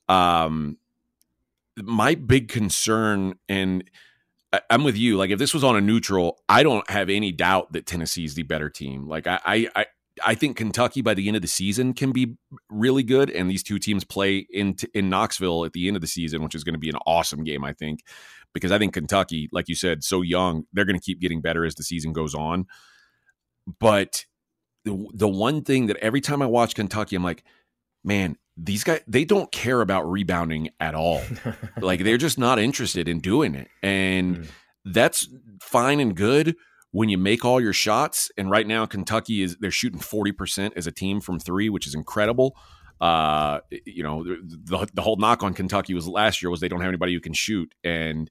[0.08, 0.78] Um,
[1.76, 3.84] my big concern, and
[4.52, 5.16] I, am with you.
[5.16, 8.34] Like if this was on a neutral, I don't have any doubt that Tennessee is
[8.34, 9.08] the better team.
[9.08, 9.86] Like I, I,
[10.24, 12.36] I think Kentucky by the end of the season can be
[12.68, 16.06] really good, and these two teams play in in Knoxville at the end of the
[16.06, 17.64] season, which is going to be an awesome game.
[17.64, 18.00] I think
[18.54, 21.64] because I think Kentucky, like you said, so young, they're going to keep getting better
[21.64, 22.66] as the season goes on.
[23.80, 24.26] But
[24.84, 27.44] the, the one thing that every time I watch Kentucky, I'm like,
[28.04, 31.22] man, these guys, they don't care about rebounding at all.
[31.80, 33.68] like they're just not interested in doing it.
[33.82, 34.46] And mm.
[34.84, 35.28] that's
[35.60, 36.56] fine and good
[36.90, 38.30] when you make all your shots.
[38.36, 41.94] And right now, Kentucky is, they're shooting 40% as a team from three, which is
[41.94, 42.56] incredible.
[43.02, 46.80] Uh, you know, the, the whole knock on Kentucky was last year was they don't
[46.80, 48.30] have anybody who can shoot, and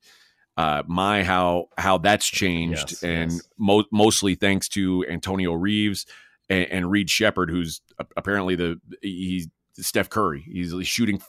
[0.55, 3.41] uh, my how how that's changed, yes, and yes.
[3.57, 6.05] Mo- mostly thanks to Antonio Reeves
[6.49, 7.81] and, and Reed Sheppard, who's
[8.15, 10.41] apparently the he's Steph Curry.
[10.49, 11.21] He's shooting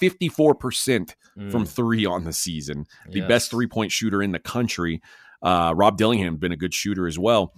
[0.00, 1.50] 54% mm.
[1.52, 3.28] from three on the season, the yes.
[3.28, 5.02] best three point shooter in the country.
[5.42, 7.52] Uh, Rob Dillingham has been a good shooter as well.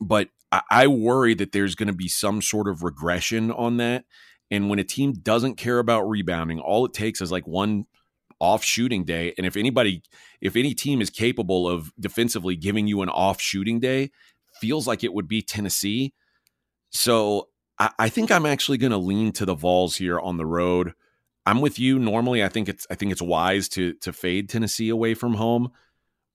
[0.00, 4.04] But I, I worry that there's going to be some sort of regression on that.
[4.52, 7.86] And when a team doesn't care about rebounding, all it takes is like one
[8.38, 9.32] off shooting day.
[9.38, 10.02] And if anybody,
[10.42, 14.10] if any team is capable of defensively giving you an off shooting day,
[14.60, 16.12] feels like it would be Tennessee.
[16.90, 20.44] So I, I think I'm actually going to lean to the Vols here on the
[20.44, 20.92] road.
[21.46, 21.98] I'm with you.
[21.98, 25.70] Normally, I think it's I think it's wise to to fade Tennessee away from home,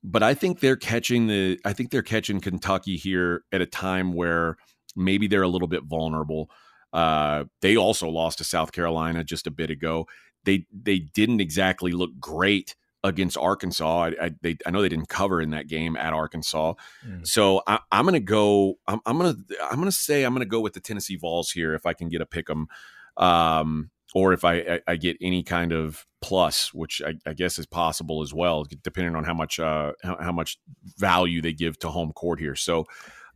[0.04, 4.14] but I think they're catching the I think they're catching Kentucky here at a time
[4.14, 4.58] where
[4.96, 6.50] maybe they're a little bit vulnerable.
[6.94, 10.08] Uh, they also lost to South Carolina just a bit ago.
[10.44, 14.06] They they didn't exactly look great against Arkansas.
[14.06, 16.74] I, I, they, I know they didn't cover in that game at Arkansas.
[17.06, 17.26] Mm.
[17.28, 18.76] So I, am going to go.
[18.88, 21.16] I'm, I'm going to I'm going to say I'm going to go with the Tennessee
[21.16, 22.68] Vols here if I can get a pick 'em,
[23.18, 27.66] um, or if I, I, get any kind of plus, which I, I, guess is
[27.66, 30.58] possible as well, depending on how much uh, how, how much
[30.98, 32.56] value they give to home court here.
[32.56, 32.86] So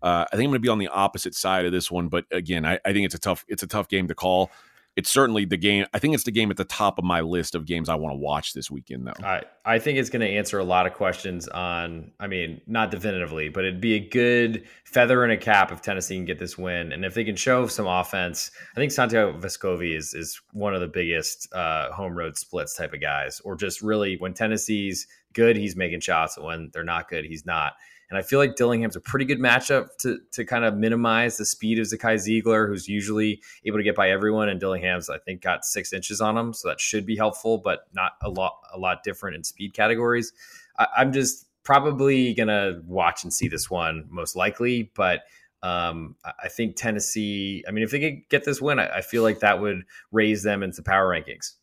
[0.01, 2.25] uh, I think I'm going to be on the opposite side of this one, but
[2.31, 4.51] again, I, I think it's a tough it's a tough game to call
[4.97, 5.85] it's certainly the game.
[5.93, 8.13] I think it's the game at the top of my list of games I want
[8.13, 9.25] to watch this weekend, though.
[9.25, 12.91] I, I think it's going to answer a lot of questions on, I mean, not
[12.91, 16.57] definitively, but it'd be a good feather in a cap if Tennessee can get this
[16.57, 16.91] win.
[16.91, 20.81] And if they can show some offense, I think Santiago Vescovi is, is one of
[20.81, 25.55] the biggest uh, home road splits type of guys, or just really when Tennessee's good,
[25.55, 26.35] he's making shots.
[26.35, 27.73] And when they're not good, he's not.
[28.11, 31.45] And I feel like Dillingham's a pretty good matchup to to kind of minimize the
[31.45, 34.49] speed of Zakai Zeigler, who's usually able to get by everyone.
[34.49, 37.87] And Dillingham's, I think, got six inches on him, so that should be helpful, but
[37.93, 40.33] not a lot a lot different in speed categories.
[40.77, 45.21] I, I'm just probably gonna watch and see this one most likely, but
[45.63, 47.63] um, I think Tennessee.
[47.65, 50.43] I mean, if they could get this win, I, I feel like that would raise
[50.43, 51.53] them into power rankings.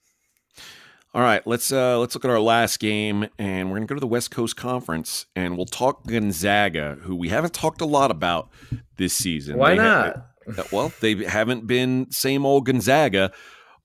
[1.15, 3.95] All right, let's uh, let's look at our last game, and we're going to go
[3.95, 8.11] to the West Coast Conference, and we'll talk Gonzaga, who we haven't talked a lot
[8.11, 8.51] about
[8.99, 9.57] this season.
[9.57, 10.17] Why they not?
[10.55, 13.33] Ha- well, they haven't been same old Gonzaga,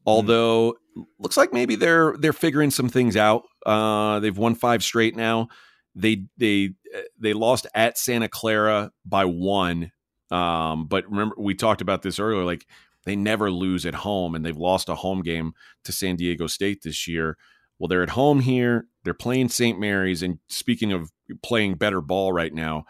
[0.05, 1.05] although mm.
[1.17, 3.43] looks like maybe they're they're figuring some things out.
[3.65, 5.47] Uh, they've won five straight now.
[5.95, 6.71] They they
[7.17, 9.93] they lost at Santa Clara by one,
[10.29, 12.43] um, but remember we talked about this earlier.
[12.43, 12.67] Like
[13.05, 16.83] they never lose at home, and they've lost a home game to San Diego State
[16.83, 17.37] this year.
[17.79, 18.87] Well, they're at home here.
[19.03, 19.79] They're playing St.
[19.79, 21.11] Mary's, and speaking of
[21.41, 22.85] playing better ball right now,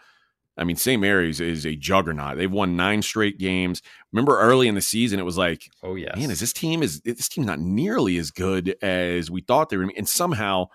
[0.56, 1.00] I mean St.
[1.00, 2.36] Mary's is a juggernaut.
[2.36, 3.82] They've won nine straight games.
[4.12, 7.00] Remember early in the season, it was like, oh yeah, man, is this team is
[7.00, 9.90] this team not nearly as good as we thought they were?
[9.96, 10.66] And somehow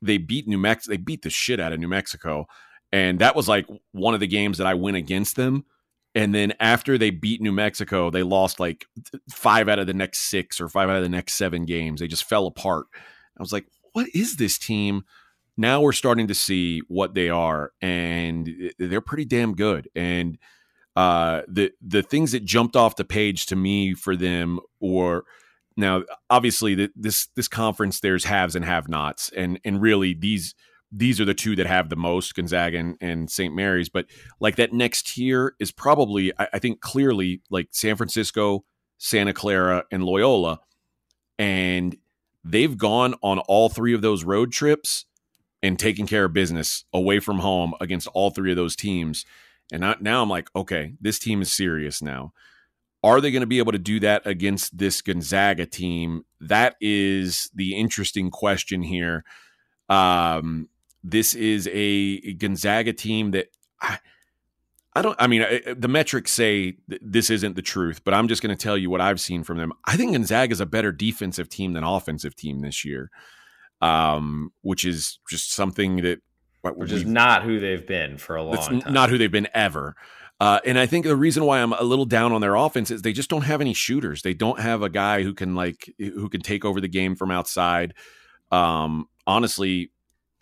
[0.00, 0.92] they beat New Mexico.
[0.92, 2.46] They beat the shit out of New Mexico,
[2.92, 5.64] and that was like one of the games that I went against them.
[6.18, 8.86] And then after they beat New Mexico, they lost like
[9.30, 12.00] five out of the next six or five out of the next seven games.
[12.00, 12.86] They just fell apart.
[12.92, 15.04] I was like, what is this team?
[15.56, 19.88] Now we're starting to see what they are, and they're pretty damn good.
[19.94, 20.38] And
[20.96, 25.22] uh, the the things that jumped off the page to me for them were
[25.76, 30.56] now obviously the, this this conference there's haves and have nots, and and really these
[30.90, 33.54] these are the two that have the most Gonzaga and, and St.
[33.54, 33.88] Mary's.
[33.88, 34.06] But
[34.40, 38.64] like that next tier is probably I, I think clearly like San Francisco,
[38.96, 40.60] Santa Clara, and Loyola,
[41.38, 41.96] and
[42.44, 45.04] they've gone on all three of those road trips
[45.62, 49.24] and taking care of business away from home against all three of those teams.
[49.72, 52.32] And I, now I'm like, okay, this team is serious now.
[53.02, 56.24] Are they going to be able to do that against this Gonzaga team?
[56.40, 59.24] That is the interesting question here.
[59.88, 60.68] Um,
[61.02, 63.48] this is a Gonzaga team that
[63.80, 63.98] I,
[64.94, 65.16] I don't.
[65.18, 68.56] I mean, I, the metrics say th- this isn't the truth, but I'm just going
[68.56, 69.72] to tell you what I've seen from them.
[69.86, 73.10] I think Gonzaga is a better defensive team than offensive team this year,
[73.80, 76.20] um, which is just something that
[76.62, 78.92] which is not who they've been for a long time.
[78.92, 79.94] Not who they've been ever.
[80.40, 83.02] Uh, and I think the reason why I'm a little down on their offense is
[83.02, 84.22] they just don't have any shooters.
[84.22, 87.30] They don't have a guy who can like who can take over the game from
[87.30, 87.94] outside.
[88.52, 89.90] Um, honestly,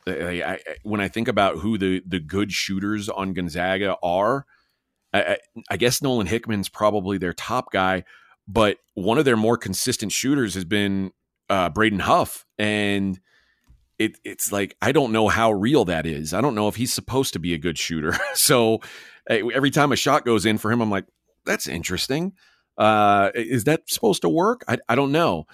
[0.07, 4.47] I, I, when I think about who the the good shooters on Gonzaga are,
[5.13, 5.39] I,
[5.71, 8.05] I guess Nolan Hickman's probably their top guy,
[8.47, 11.13] but one of their more consistent shooters has been
[11.49, 13.19] uh, Braden Huff, and
[13.99, 16.35] it, it's like I don't know how real that is.
[16.35, 18.15] I don't know if he's supposed to be a good shooter.
[18.35, 18.81] so
[19.29, 21.07] every time a shot goes in for him, I'm like,
[21.45, 22.33] that's interesting.
[22.79, 24.63] Uh, is that supposed to work?
[24.69, 25.47] I, I don't know.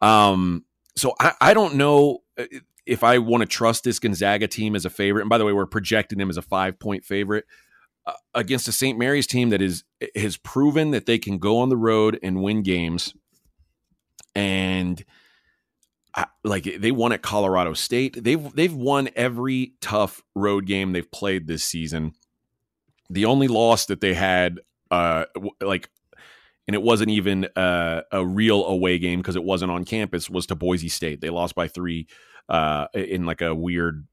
[0.00, 0.64] Um,
[0.96, 2.44] so I, I don't know uh,
[2.86, 5.52] if I want to trust this Gonzaga team as a favorite, and by the way,
[5.52, 7.44] we're projecting them as a five point favorite
[8.06, 8.98] uh, against a St.
[8.98, 12.62] Mary's team that is has proven that they can go on the road and win
[12.62, 13.14] games,
[14.34, 15.04] and
[16.14, 18.22] I, like they won at Colorado State.
[18.22, 22.12] They've they've won every tough road game they've played this season.
[23.08, 25.24] The only loss that they had, uh,
[25.60, 25.90] like
[26.70, 30.46] and it wasn't even uh, a real away game because it wasn't on campus was
[30.46, 32.06] to boise state they lost by three
[32.50, 34.06] uh, in like a weird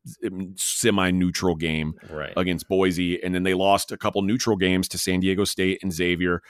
[0.56, 2.34] semi-neutral game right.
[2.38, 5.92] against Boise, and then they lost a couple neutral games to San Diego State and
[5.92, 6.44] Xavier.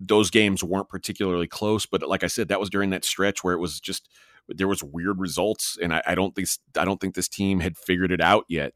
[0.00, 3.52] Those games weren't particularly close, but like I said, that was during that stretch where
[3.52, 4.08] it was just
[4.48, 7.76] there was weird results, and I, I don't think I don't think this team had
[7.76, 8.72] figured it out yet.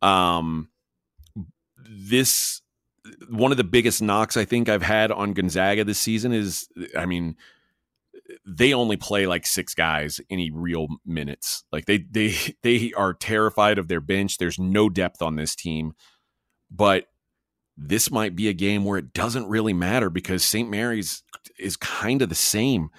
[0.00, 0.68] Um,
[1.76, 2.62] this
[3.28, 7.04] one of the biggest knocks I think I've had on Gonzaga this season is, I
[7.04, 7.36] mean,
[8.46, 11.64] they only play like six guys any real minutes.
[11.72, 14.38] Like they they they are terrified of their bench.
[14.38, 15.92] There's no depth on this team.
[16.70, 17.06] But
[17.76, 20.70] this might be a game where it doesn't really matter because St.
[20.70, 21.22] Mary's
[21.58, 22.90] is kind of the same.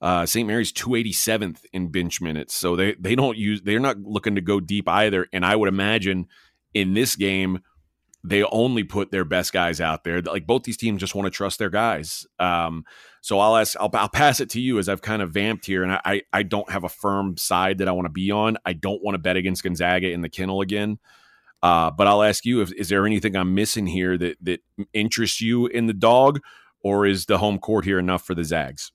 [0.00, 0.46] Uh, St.
[0.46, 4.58] Mary's 287th in bench minutes, so they they don't use they're not looking to go
[4.58, 5.28] deep either.
[5.32, 6.26] And I would imagine
[6.74, 7.60] in this game
[8.24, 10.20] they only put their best guys out there.
[10.22, 12.26] Like both these teams just want to trust their guys.
[12.38, 12.84] Um,
[13.22, 15.84] so I'll ask, I'll, I'll, pass it to you as I've kind of vamped here,
[15.84, 18.58] and I, I don't have a firm side that I want to be on.
[18.66, 20.98] I don't want to bet against Gonzaga in the kennel again.
[21.62, 24.60] Uh, but I'll ask you: if, Is there anything I'm missing here that that
[24.92, 26.40] interests you in the dog,
[26.82, 28.90] or is the home court here enough for the Zags?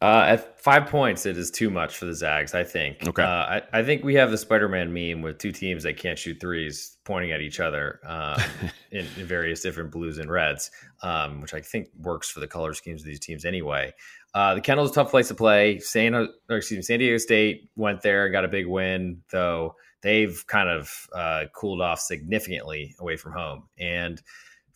[0.00, 2.54] Uh, at five points, it is too much for the Zags.
[2.54, 3.06] I think.
[3.06, 3.22] Okay.
[3.22, 6.38] Uh, I, I, think we have the Spider-Man meme with two teams that can't shoot
[6.40, 8.40] threes pointing at each other um,
[8.92, 10.70] in, in, various different blues and reds,
[11.02, 13.92] um, which I think works for the color schemes of these teams anyway.
[14.34, 15.80] Uh, the Kennel's a tough place to play.
[15.80, 19.74] San, or excuse me, San Diego State went there and got a big win, though
[20.02, 24.22] they've kind of uh, cooled off significantly away from home and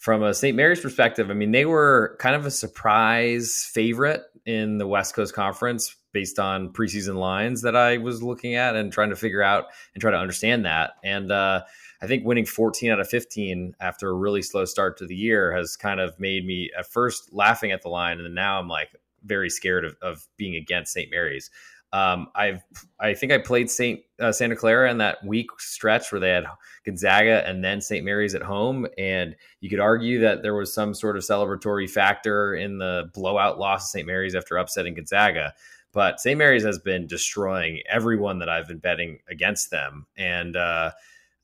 [0.03, 0.57] from a St.
[0.57, 5.32] Mary's perspective, I mean, they were kind of a surprise favorite in the West Coast
[5.32, 9.66] Conference based on preseason lines that I was looking at and trying to figure out
[9.94, 10.94] and try to understand that.
[11.05, 11.62] And uh,
[12.03, 15.55] I think winning 14 out of 15 after a really slow start to the year
[15.55, 18.66] has kind of made me at first laughing at the line, and then now I'm
[18.66, 18.88] like
[19.22, 21.12] very scared of, of being against St.
[21.12, 21.48] Mary's.
[21.93, 22.62] Um, I've
[23.01, 26.47] I think I played Saint uh, Santa Clara in that week stretch where they had
[26.86, 28.05] Gonzaga and then St.
[28.05, 32.55] Mary's at home, and you could argue that there was some sort of celebratory factor
[32.55, 34.07] in the blowout loss of St.
[34.07, 35.53] Mary's after upsetting Gonzaga.
[35.93, 36.38] But St.
[36.38, 40.93] Mary's has been destroying everyone that I've been betting against them, and uh,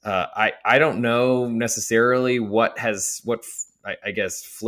[0.02, 3.44] uh, I I don't know necessarily what has what
[3.84, 4.62] I, I guess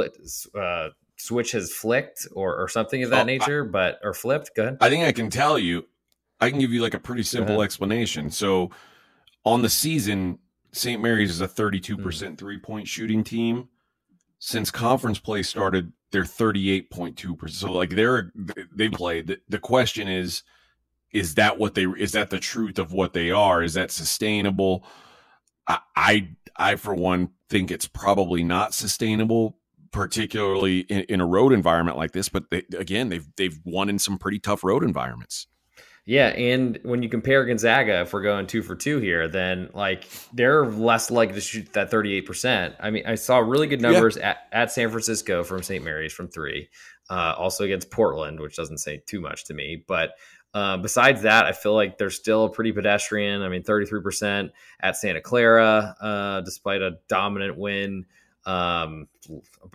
[0.54, 0.88] uh,
[1.20, 4.54] switch has flicked or or something of that oh, nature, I, but or flipped.
[4.56, 4.78] Go ahead.
[4.80, 5.86] I think I can tell you.
[6.40, 8.30] I can give you like a pretty simple explanation.
[8.30, 8.70] So
[9.44, 10.38] on the season,
[10.72, 11.00] St.
[11.02, 12.38] Mary's is a 32% mm.
[12.38, 13.68] three point shooting team.
[14.38, 17.50] Since conference play started, they're 38.2%.
[17.50, 18.32] So like they're
[18.74, 19.26] they played.
[19.26, 20.42] The, the question is
[21.12, 23.62] is that what they is that the truth of what they are?
[23.62, 24.86] Is that sustainable?
[25.66, 29.58] I I, I for one think it's probably not sustainable
[29.92, 32.28] particularly in, in, a road environment like this.
[32.28, 35.46] But they, again, they've they've won in some pretty tough road environments.
[36.06, 40.08] Yeah, and when you compare Gonzaga, if we're going two for two here, then like
[40.32, 42.74] they're less likely to shoot that thirty eight percent.
[42.80, 44.30] I mean, I saw really good numbers yeah.
[44.30, 45.84] at, at San Francisco from St.
[45.84, 46.68] Mary's from three,
[47.10, 50.12] uh, also against Portland, which doesn't say too much to me, but.
[50.52, 53.42] Uh, besides that, I feel like they're still pretty pedestrian.
[53.42, 58.04] I mean, 33% at Santa Clara, uh, despite a dominant win
[58.46, 59.08] um,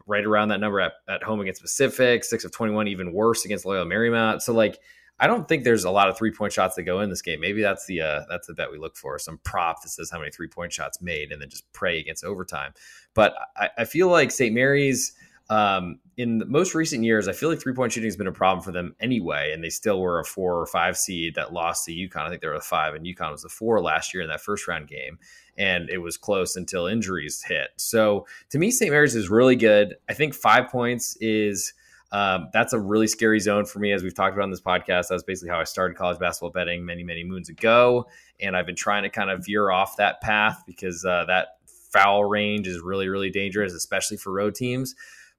[0.07, 3.65] right around that number at, at home against Pacific, six of 21, even worse against
[3.65, 4.41] Loyola Marymount.
[4.41, 4.79] So like,
[5.19, 7.39] I don't think there's a lot of three point shots that go in this game.
[7.39, 9.17] Maybe that's the uh, that's the bet we look for.
[9.17, 12.25] Some prop that says how many three point shots made, and then just pray against
[12.25, 12.73] overtime.
[13.13, 14.53] But I, I feel like St.
[14.53, 15.13] Mary's
[15.49, 18.31] um, in the most recent years, I feel like three point shooting has been a
[18.31, 21.85] problem for them anyway, and they still were a four or five seed that lost
[21.85, 22.21] to UConn.
[22.21, 24.41] I think they were a five, and UConn was a four last year in that
[24.41, 25.19] first round game
[25.57, 27.69] and it was close until injuries hit.
[27.77, 28.91] So to me, St.
[28.91, 29.95] Mary's is really good.
[30.09, 31.73] I think five points is.
[32.11, 35.07] Um, that's a really scary zone for me, as we've talked about on this podcast.
[35.09, 38.05] That's basically how I started college basketball betting many, many moons ago,
[38.39, 41.57] and I've been trying to kind of veer off that path because uh, that
[41.91, 44.95] foul range is really, really dangerous, especially for road teams.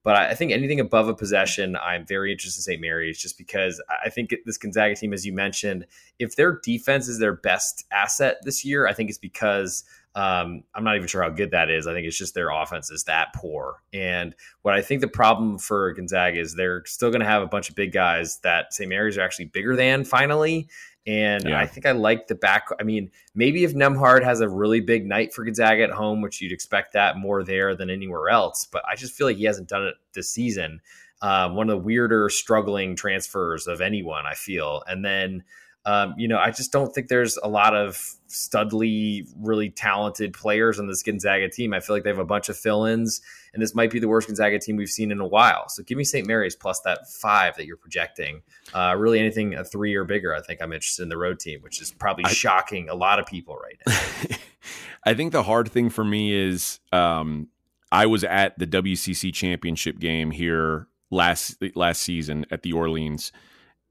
[0.06, 2.80] But I think anything above a possession, I'm very interested in St.
[2.80, 5.84] Mary's just because I think this Gonzaga team, as you mentioned,
[6.20, 9.82] if their defense is their best asset this year, I think it's because
[10.14, 11.88] um, I'm not even sure how good that is.
[11.88, 13.82] I think it's just their offense is that poor.
[13.92, 14.32] And
[14.62, 17.68] what I think the problem for Gonzaga is they're still going to have a bunch
[17.68, 18.88] of big guys that St.
[18.88, 20.68] Mary's are actually bigger than finally.
[21.06, 21.60] And yeah.
[21.60, 22.68] I think I like the back.
[22.80, 26.40] I mean, maybe if Nembhard has a really big night for Gonzaga at home, which
[26.40, 29.68] you'd expect that more there than anywhere else, but I just feel like he hasn't
[29.68, 30.80] done it this season.
[31.22, 34.82] Um, one of the weirder struggling transfers of anyone, I feel.
[34.86, 35.44] And then
[35.86, 37.96] um, you know, I just don't think there's a lot of
[38.28, 41.72] studly, really talented players on this Gonzaga team.
[41.72, 43.20] I feel like they have a bunch of fill-ins,
[43.54, 45.68] and this might be the worst Gonzaga team we've seen in a while.
[45.68, 46.26] So give me St.
[46.26, 48.42] Mary's plus that five that you're projecting.
[48.74, 51.60] Uh, really, anything a three or bigger, I think I'm interested in the road team,
[51.62, 54.36] which is probably I, shocking a lot of people right now.
[55.04, 57.46] I think the hard thing for me is um,
[57.92, 63.30] I was at the WCC championship game here last last season at the Orleans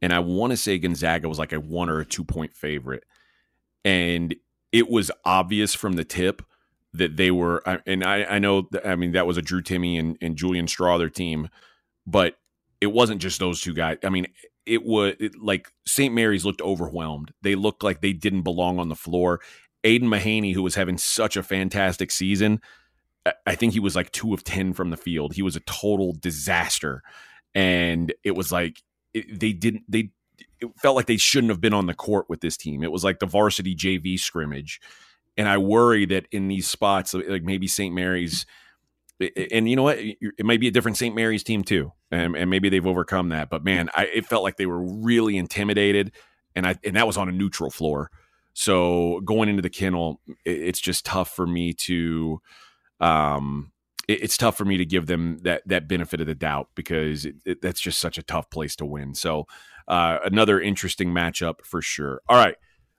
[0.02, 3.04] and I want to say Gonzaga was like a one or a two point favorite,
[3.84, 4.36] and
[4.72, 6.42] it was obvious from the tip
[6.94, 7.62] that they were.
[7.86, 11.14] And I, I know, I mean, that was a Drew Timme and, and Julian Strawther
[11.14, 11.50] team,
[12.06, 12.36] but
[12.82, 13.98] it wasn't just those two guys.
[14.04, 14.28] I mean,
[14.66, 16.14] it was it, like St.
[16.14, 17.32] Mary's looked overwhelmed.
[17.42, 19.40] They looked like they didn't belong on the floor.
[19.84, 22.60] Aidan Mahaney, who was having such a fantastic season,
[23.46, 25.34] I think he was like two of 10 from the field.
[25.34, 27.02] He was a total disaster.
[27.54, 28.82] And it was like,
[29.32, 30.12] they didn't they
[30.60, 32.84] it felt like they shouldn't have been on the court with this team.
[32.84, 34.82] It was like the varsity JV scrimmage,
[35.38, 37.94] and I worry that in these spots, like maybe St.
[37.94, 38.46] Mary's,
[39.52, 41.16] and you know what, it might be a different St.
[41.16, 43.50] Mary's team too, and, and maybe they've overcome that.
[43.50, 46.12] But man, I, it felt like they were really intimidated,
[46.56, 48.12] and I and that was on a neutral floor.
[48.54, 52.42] So going into the kennel, it's just tough for me to
[53.02, 53.74] um
[54.08, 57.26] it, it's tough for me to give them that that benefit of the doubt because
[57.26, 59.16] it, it, that's just such a tough place to win.
[59.16, 59.48] So
[59.88, 62.22] uh, another interesting matchup for sure.
[62.28, 62.56] All right,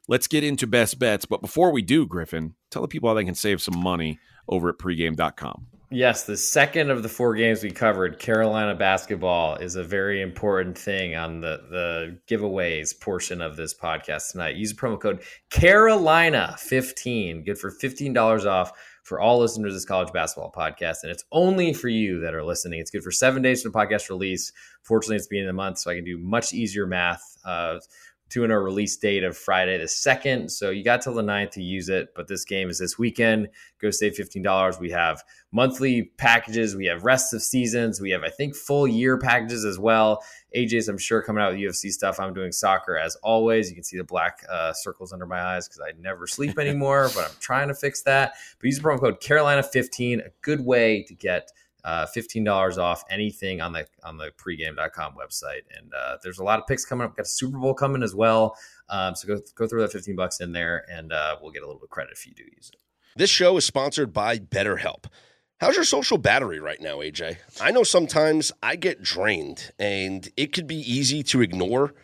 [0.09, 1.25] let's get into best bets.
[1.25, 4.69] But before we do, Griffin, tell the people how they can save some money over
[4.69, 5.67] at pregame.com.
[5.89, 10.77] Yes, the second of the four games we covered, Carolina basketball, is a very important
[10.77, 14.57] thing on the, the giveaways portion of this podcast tonight.
[14.57, 18.73] Use promo code Carolina15, good for $15 off
[19.07, 21.05] for all listeners of this college basketball podcast.
[21.05, 22.81] And it's only for you that are listening.
[22.81, 24.53] It's good for seven days from the podcast release.
[24.83, 27.23] Fortunately, it's beginning of the month, so I can do much easier math.
[27.45, 27.79] Uh,
[28.29, 30.51] 2 0 release date of Friday the 2nd.
[30.51, 33.49] So you got till the 9th to use it, but this game is this weekend.
[33.81, 34.81] Go save $15.
[34.81, 35.23] We have
[35.53, 39.79] monthly packages, we have rest of seasons, we have, I think, full year packages as
[39.79, 40.23] well.
[40.57, 42.19] AJ's, I'm sure, coming out with UFC stuff.
[42.19, 43.69] I'm doing soccer as always.
[43.69, 47.11] You can see the black uh, circles under my eyes because I never sleep anymore,
[47.15, 48.35] but I'm trying to fix that.
[48.59, 51.51] But use the promo code Carolina15, a good way to get
[51.87, 55.63] uh, $15 off anything on the on the pregame.com website.
[55.79, 57.17] And uh, there's a lot of picks coming up.
[57.17, 58.59] Got a Super Bowl coming as well.
[58.89, 61.67] Um, so go go throw that 15 bucks in there, and uh, we'll get a
[61.67, 62.81] little bit credit if you do use it.
[63.15, 65.07] This show is sponsored by BetterHelp.
[65.59, 67.39] How's your social battery right now, AJ?
[67.63, 71.95] I know sometimes I get drained, and it could be easy to ignore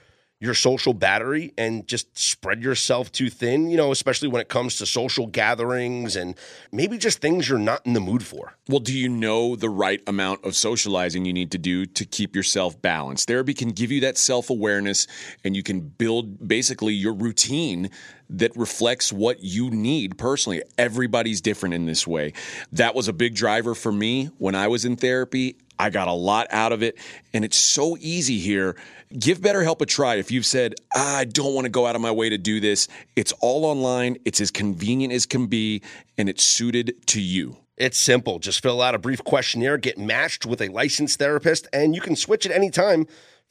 [0.42, 4.74] your social battery and just spread yourself too thin, you know, especially when it comes
[4.76, 6.34] to social gatherings and
[6.72, 8.52] maybe just things you're not in the mood for.
[8.68, 12.34] Well, do you know the right amount of socializing you need to do to keep
[12.34, 13.28] yourself balanced?
[13.28, 15.06] Therapy can give you that self awareness
[15.44, 17.88] and you can build basically your routine
[18.30, 20.62] that reflects what you need personally.
[20.78, 22.32] Everybody's different in this way.
[22.72, 25.56] That was a big driver for me when I was in therapy.
[25.78, 26.96] I got a lot out of it,
[27.34, 28.76] and it's so easy here
[29.18, 32.00] Give BetterHelp a try if you've said, ah, I don't want to go out of
[32.00, 32.88] my way to do this.
[33.14, 35.82] It's all online, it's as convenient as can be,
[36.16, 37.58] and it's suited to you.
[37.76, 38.38] It's simple.
[38.38, 42.16] Just fill out a brief questionnaire, get matched with a licensed therapist, and you can
[42.16, 43.06] switch at any time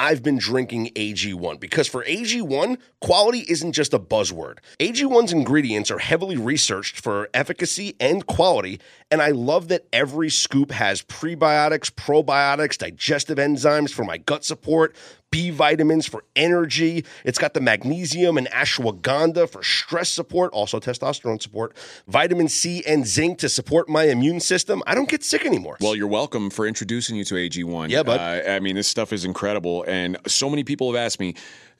[0.00, 4.58] I've been drinking AG1 because for AG1, quality isn't just a buzzword.
[4.78, 8.78] AG1's ingredients are heavily researched for efficacy and quality,
[9.10, 14.94] and I love that every scoop has prebiotics, probiotics, digestive enzymes for my gut support,
[15.30, 17.04] B vitamins for energy.
[17.24, 23.06] It's got the magnesium and ashwagandha for stress support, also testosterone support, vitamin C and
[23.06, 24.82] zinc to support my immune system.
[24.86, 25.76] I don't get sick anymore.
[25.80, 27.90] Well, you're welcome for introducing you to AG1.
[27.90, 28.20] Yeah, bud.
[28.20, 29.84] Uh, I mean, this stuff is incredible.
[29.88, 31.34] And so many people have asked me,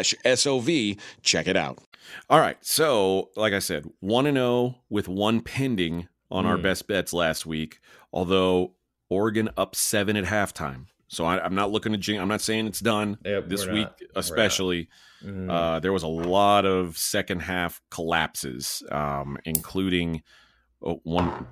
[0.00, 0.96] SOV.
[1.22, 1.78] Check it out.
[2.28, 2.56] All right.
[2.60, 6.48] So, like I said, 1 and 0 with one pending on mm.
[6.48, 7.80] our best bets last week,
[8.12, 8.72] although
[9.08, 10.86] Oregon up 7 at halftime.
[11.08, 12.20] So I, am not looking to jinx.
[12.22, 14.00] I'm not saying it's done yep, this week, not.
[14.16, 14.88] especially.
[15.22, 15.50] Mm.
[15.50, 20.22] Uh, there was a lot of second half collapses, um, including
[20.82, 21.46] one,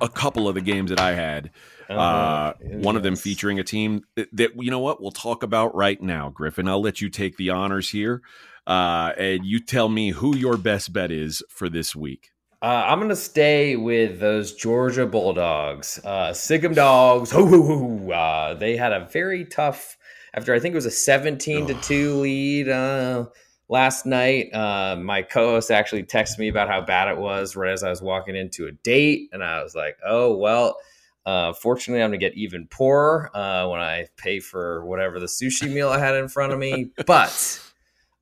[0.00, 1.50] a couple of the games that I had.
[1.88, 2.00] Uh-huh.
[2.00, 5.74] Uh, one of them featuring a team that, that, you know what we'll talk about
[5.74, 6.68] right now, Griffin.
[6.68, 8.22] I'll let you take the honors here,
[8.66, 12.30] uh, and you tell me who your best bet is for this week.
[12.62, 15.98] Uh, I'm going to stay with those Georgia Bulldogs.
[16.04, 17.30] Uh, Sigum Dogs.
[17.30, 18.12] Hoo, hoo, hoo.
[18.12, 19.96] Uh, they had a very tough,
[20.34, 23.24] after I think it was a 17 to 2 lead uh,
[23.70, 24.52] last night.
[24.52, 27.88] Uh, my co host actually texted me about how bad it was right as I
[27.88, 29.30] was walking into a date.
[29.32, 30.76] And I was like, oh, well.
[31.26, 35.70] Uh, fortunately, I'm gonna get even poorer uh, when I pay for whatever the sushi
[35.70, 36.90] meal I had in front of me.
[37.06, 37.60] But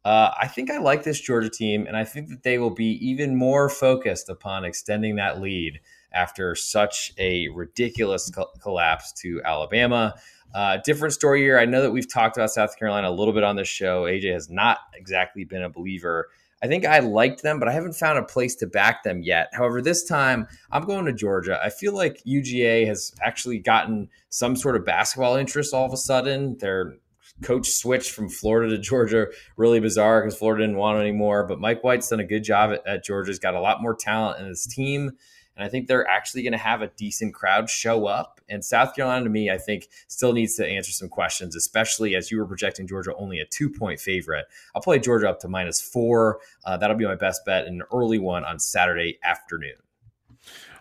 [0.04, 2.98] uh, I think I like this Georgia team, and I think that they will be
[3.06, 5.80] even more focused upon extending that lead
[6.12, 10.14] after such a ridiculous co- collapse to Alabama.
[10.54, 11.58] Uh, different story here.
[11.58, 14.04] I know that we've talked about South Carolina a little bit on this show.
[14.04, 16.28] AJ has not exactly been a believer.
[16.62, 19.48] I think I liked them, but I haven't found a place to back them yet.
[19.52, 21.60] However, this time I'm going to Georgia.
[21.62, 25.96] I feel like UGA has actually gotten some sort of basketball interest all of a
[25.96, 26.56] sudden.
[26.58, 26.94] They're
[27.42, 29.26] coach switched from Florida to Georgia.
[29.56, 31.46] Really bizarre because Florida didn't want anymore.
[31.46, 33.30] But Mike White's done a good job at, at Georgia.
[33.30, 35.12] He's got a lot more talent in his team.
[35.58, 38.40] And I think they're actually going to have a decent crowd show up.
[38.48, 42.30] And South Carolina, to me, I think still needs to answer some questions, especially as
[42.30, 44.46] you were projecting Georgia only a two point favorite.
[44.74, 46.38] I'll play Georgia up to minus four.
[46.64, 49.74] Uh, that'll be my best bet an early one on Saturday afternoon.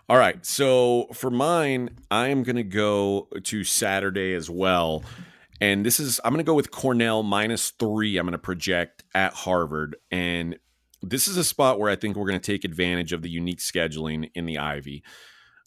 [0.08, 0.46] All right.
[0.46, 5.02] So for mine, I am going to go to Saturday as well.
[5.60, 8.16] And this is, I'm going to go with Cornell minus three.
[8.16, 9.96] I'm going to project at Harvard.
[10.12, 10.56] And
[11.02, 13.60] this is a spot where I think we're going to take advantage of the unique
[13.60, 15.02] scheduling in the Ivy.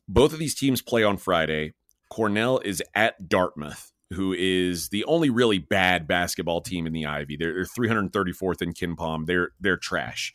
[0.08, 1.74] Both of these teams play on Friday.
[2.10, 7.38] Cornell is at Dartmouth, who is the only really bad basketball team in the Ivy.
[7.38, 9.26] They're, they're 334th in KenPom.
[9.26, 10.34] They're they're trash.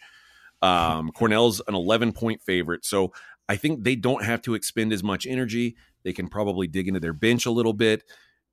[0.62, 3.12] Um, Cornell's an 11 point favorite, so
[3.48, 5.76] I think they don't have to expend as much energy.
[6.02, 8.02] They can probably dig into their bench a little bit.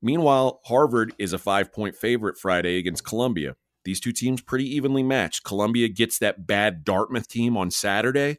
[0.01, 3.55] Meanwhile, Harvard is a five point favorite Friday against Columbia.
[3.86, 5.43] These two teams pretty evenly matched.
[5.43, 8.38] Columbia gets that bad Dartmouth team on Saturday.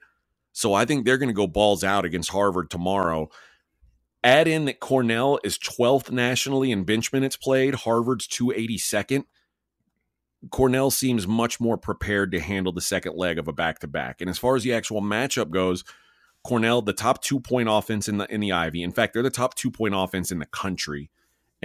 [0.52, 3.28] So I think they're going to go balls out against Harvard tomorrow.
[4.22, 9.24] Add in that Cornell is 12th nationally in bench minutes played, Harvard's 282nd.
[10.50, 14.20] Cornell seems much more prepared to handle the second leg of a back to back.
[14.20, 15.84] And as far as the actual matchup goes,
[16.42, 18.82] Cornell, the top two point offense in the in the Ivy.
[18.82, 21.10] In fact, they're the top two point offense in the country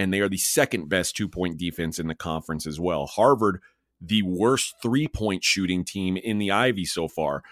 [0.00, 3.04] and they are the second best two point defense in the conference as well.
[3.04, 3.60] Harvard,
[4.00, 7.42] the worst three point shooting team in the Ivy so far.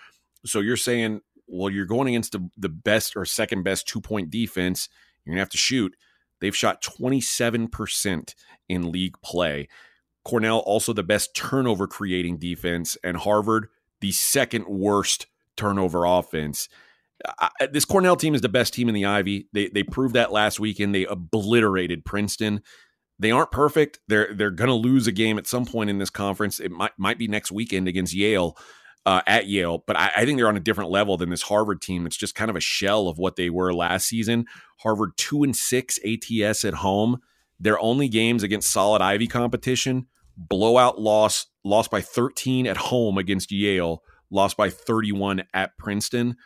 [0.46, 4.30] So you're saying, well, you're going against the, the best or second best two point
[4.30, 4.88] defense.
[5.24, 5.94] You're going to have to shoot.
[6.40, 8.34] They've shot 27%
[8.66, 9.68] in league play.
[10.24, 13.68] Cornell, also the best turnover creating defense, and Harvard,
[14.00, 16.70] the second worst turnover offense.
[17.26, 19.48] I, this Cornell team is the best team in the Ivy.
[19.52, 20.94] They they proved that last weekend.
[20.94, 22.62] They obliterated Princeton.
[23.18, 23.98] They aren't perfect.
[24.08, 26.60] They're they're going to lose a game at some point in this conference.
[26.60, 28.56] It might might be next weekend against Yale.
[29.06, 31.80] Uh, at Yale, but I, I, think they're on a different level than this Harvard
[31.80, 32.04] team.
[32.04, 34.44] It's just kind of a shell of what they were last season.
[34.80, 37.18] Harvard two and six ATS at home.
[37.58, 43.50] Their only games against solid Ivy competition: blowout loss, lost by 13 at home against
[43.50, 46.36] Yale, lost by 31 at Princeton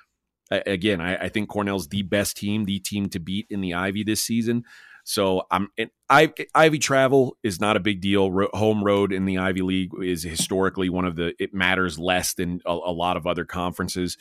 [0.66, 4.02] again, I, I, think Cornell's the best team, the team to beat in the Ivy
[4.02, 4.64] this season.
[5.04, 5.68] So I'm
[6.08, 8.30] I, Ivy travel is not a big deal.
[8.30, 12.34] Ro- home road in the Ivy League is historically one of the it matters less
[12.34, 14.16] than a, a lot of other conferences.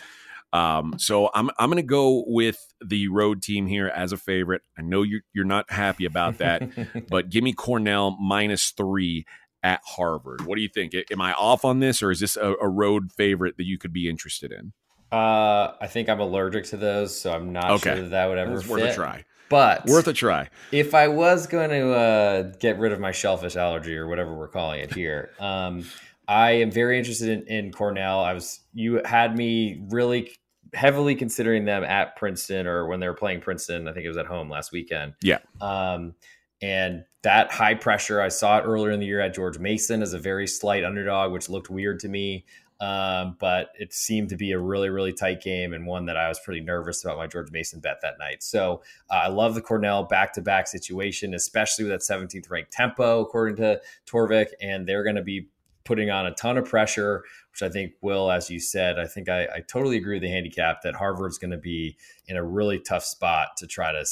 [0.53, 4.63] Um, so I'm I'm going to go with the road team here as a favorite.
[4.77, 9.25] I know you're you're not happy about that, but give me Cornell minus three
[9.63, 10.45] at Harvard.
[10.45, 10.93] What do you think?
[11.11, 13.93] Am I off on this, or is this a, a road favorite that you could
[13.93, 14.73] be interested in?
[15.11, 17.95] Uh, I think I'm allergic to those, so I'm not okay.
[17.95, 18.71] sure that, that would ever That's fit.
[18.71, 19.25] Worth a try.
[19.49, 20.49] But worth a try.
[20.71, 24.47] If I was going to uh, get rid of my shellfish allergy or whatever we're
[24.47, 25.83] calling it here, um,
[26.27, 28.21] I am very interested in, in Cornell.
[28.21, 30.31] I was you had me really
[30.73, 33.89] heavily considering them at Princeton or when they were playing Princeton.
[33.89, 35.15] I think it was at home last weekend.
[35.21, 35.39] Yeah.
[35.59, 36.15] Um,
[36.61, 40.13] and that high pressure, I saw it earlier in the year at George Mason as
[40.13, 42.45] a very slight underdog, which looked weird to me.
[42.81, 46.27] Um, but it seemed to be a really, really tight game and one that I
[46.27, 48.41] was pretty nervous about my George Mason bet that night.
[48.41, 52.71] So uh, I love the Cornell back to back situation, especially with that 17th ranked
[52.71, 54.47] tempo, according to Torvik.
[54.63, 55.47] And they're going to be
[55.83, 59.29] putting on a ton of pressure, which I think will, as you said, I think
[59.29, 62.79] I, I totally agree with the handicap that Harvard's going to be in a really
[62.79, 64.03] tough spot to try to.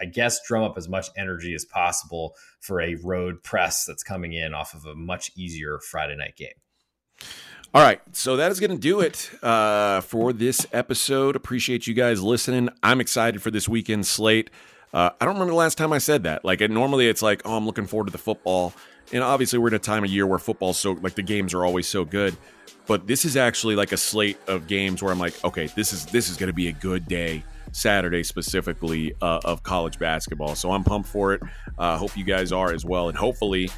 [0.00, 4.32] I guess drum up as much energy as possible for a road press that's coming
[4.32, 6.52] in off of a much easier Friday night game.
[7.74, 11.36] All right, so that is going to do it uh, for this episode.
[11.36, 12.70] Appreciate you guys listening.
[12.82, 14.48] I'm excited for this weekend slate.
[14.94, 16.46] Uh, I don't remember the last time I said that.
[16.46, 18.72] Like, normally it's like, oh, I'm looking forward to the football,
[19.12, 21.62] and obviously we're in a time of year where football's so like the games are
[21.62, 22.34] always so good.
[22.86, 26.06] But this is actually like a slate of games where I'm like, okay, this is
[26.06, 27.44] this is going to be a good day.
[27.72, 30.54] Saturday specifically uh, of college basketball.
[30.54, 31.42] So I'm pumped for it.
[31.76, 33.68] Uh, hope you guys are as well, and hopefully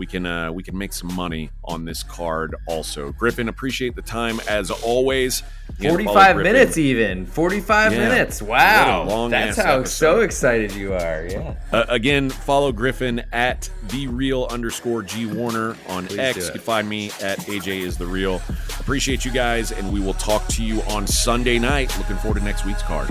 [0.00, 3.12] we can uh, we can make some money on this card also.
[3.12, 5.42] Griffin, appreciate the time as always.
[5.78, 8.08] Forty five minutes, even forty five yeah.
[8.08, 8.40] minutes.
[8.40, 9.88] Wow, that's how episode.
[9.88, 11.26] so excited you are.
[11.26, 11.54] Yeah.
[11.70, 16.46] Uh, again, follow Griffin at the real underscore G Warner on Please X.
[16.46, 18.40] You can find me at AJ is the real.
[18.80, 21.96] Appreciate you guys, and we will talk to you on Sunday night.
[21.98, 23.10] Looking forward to next week's card.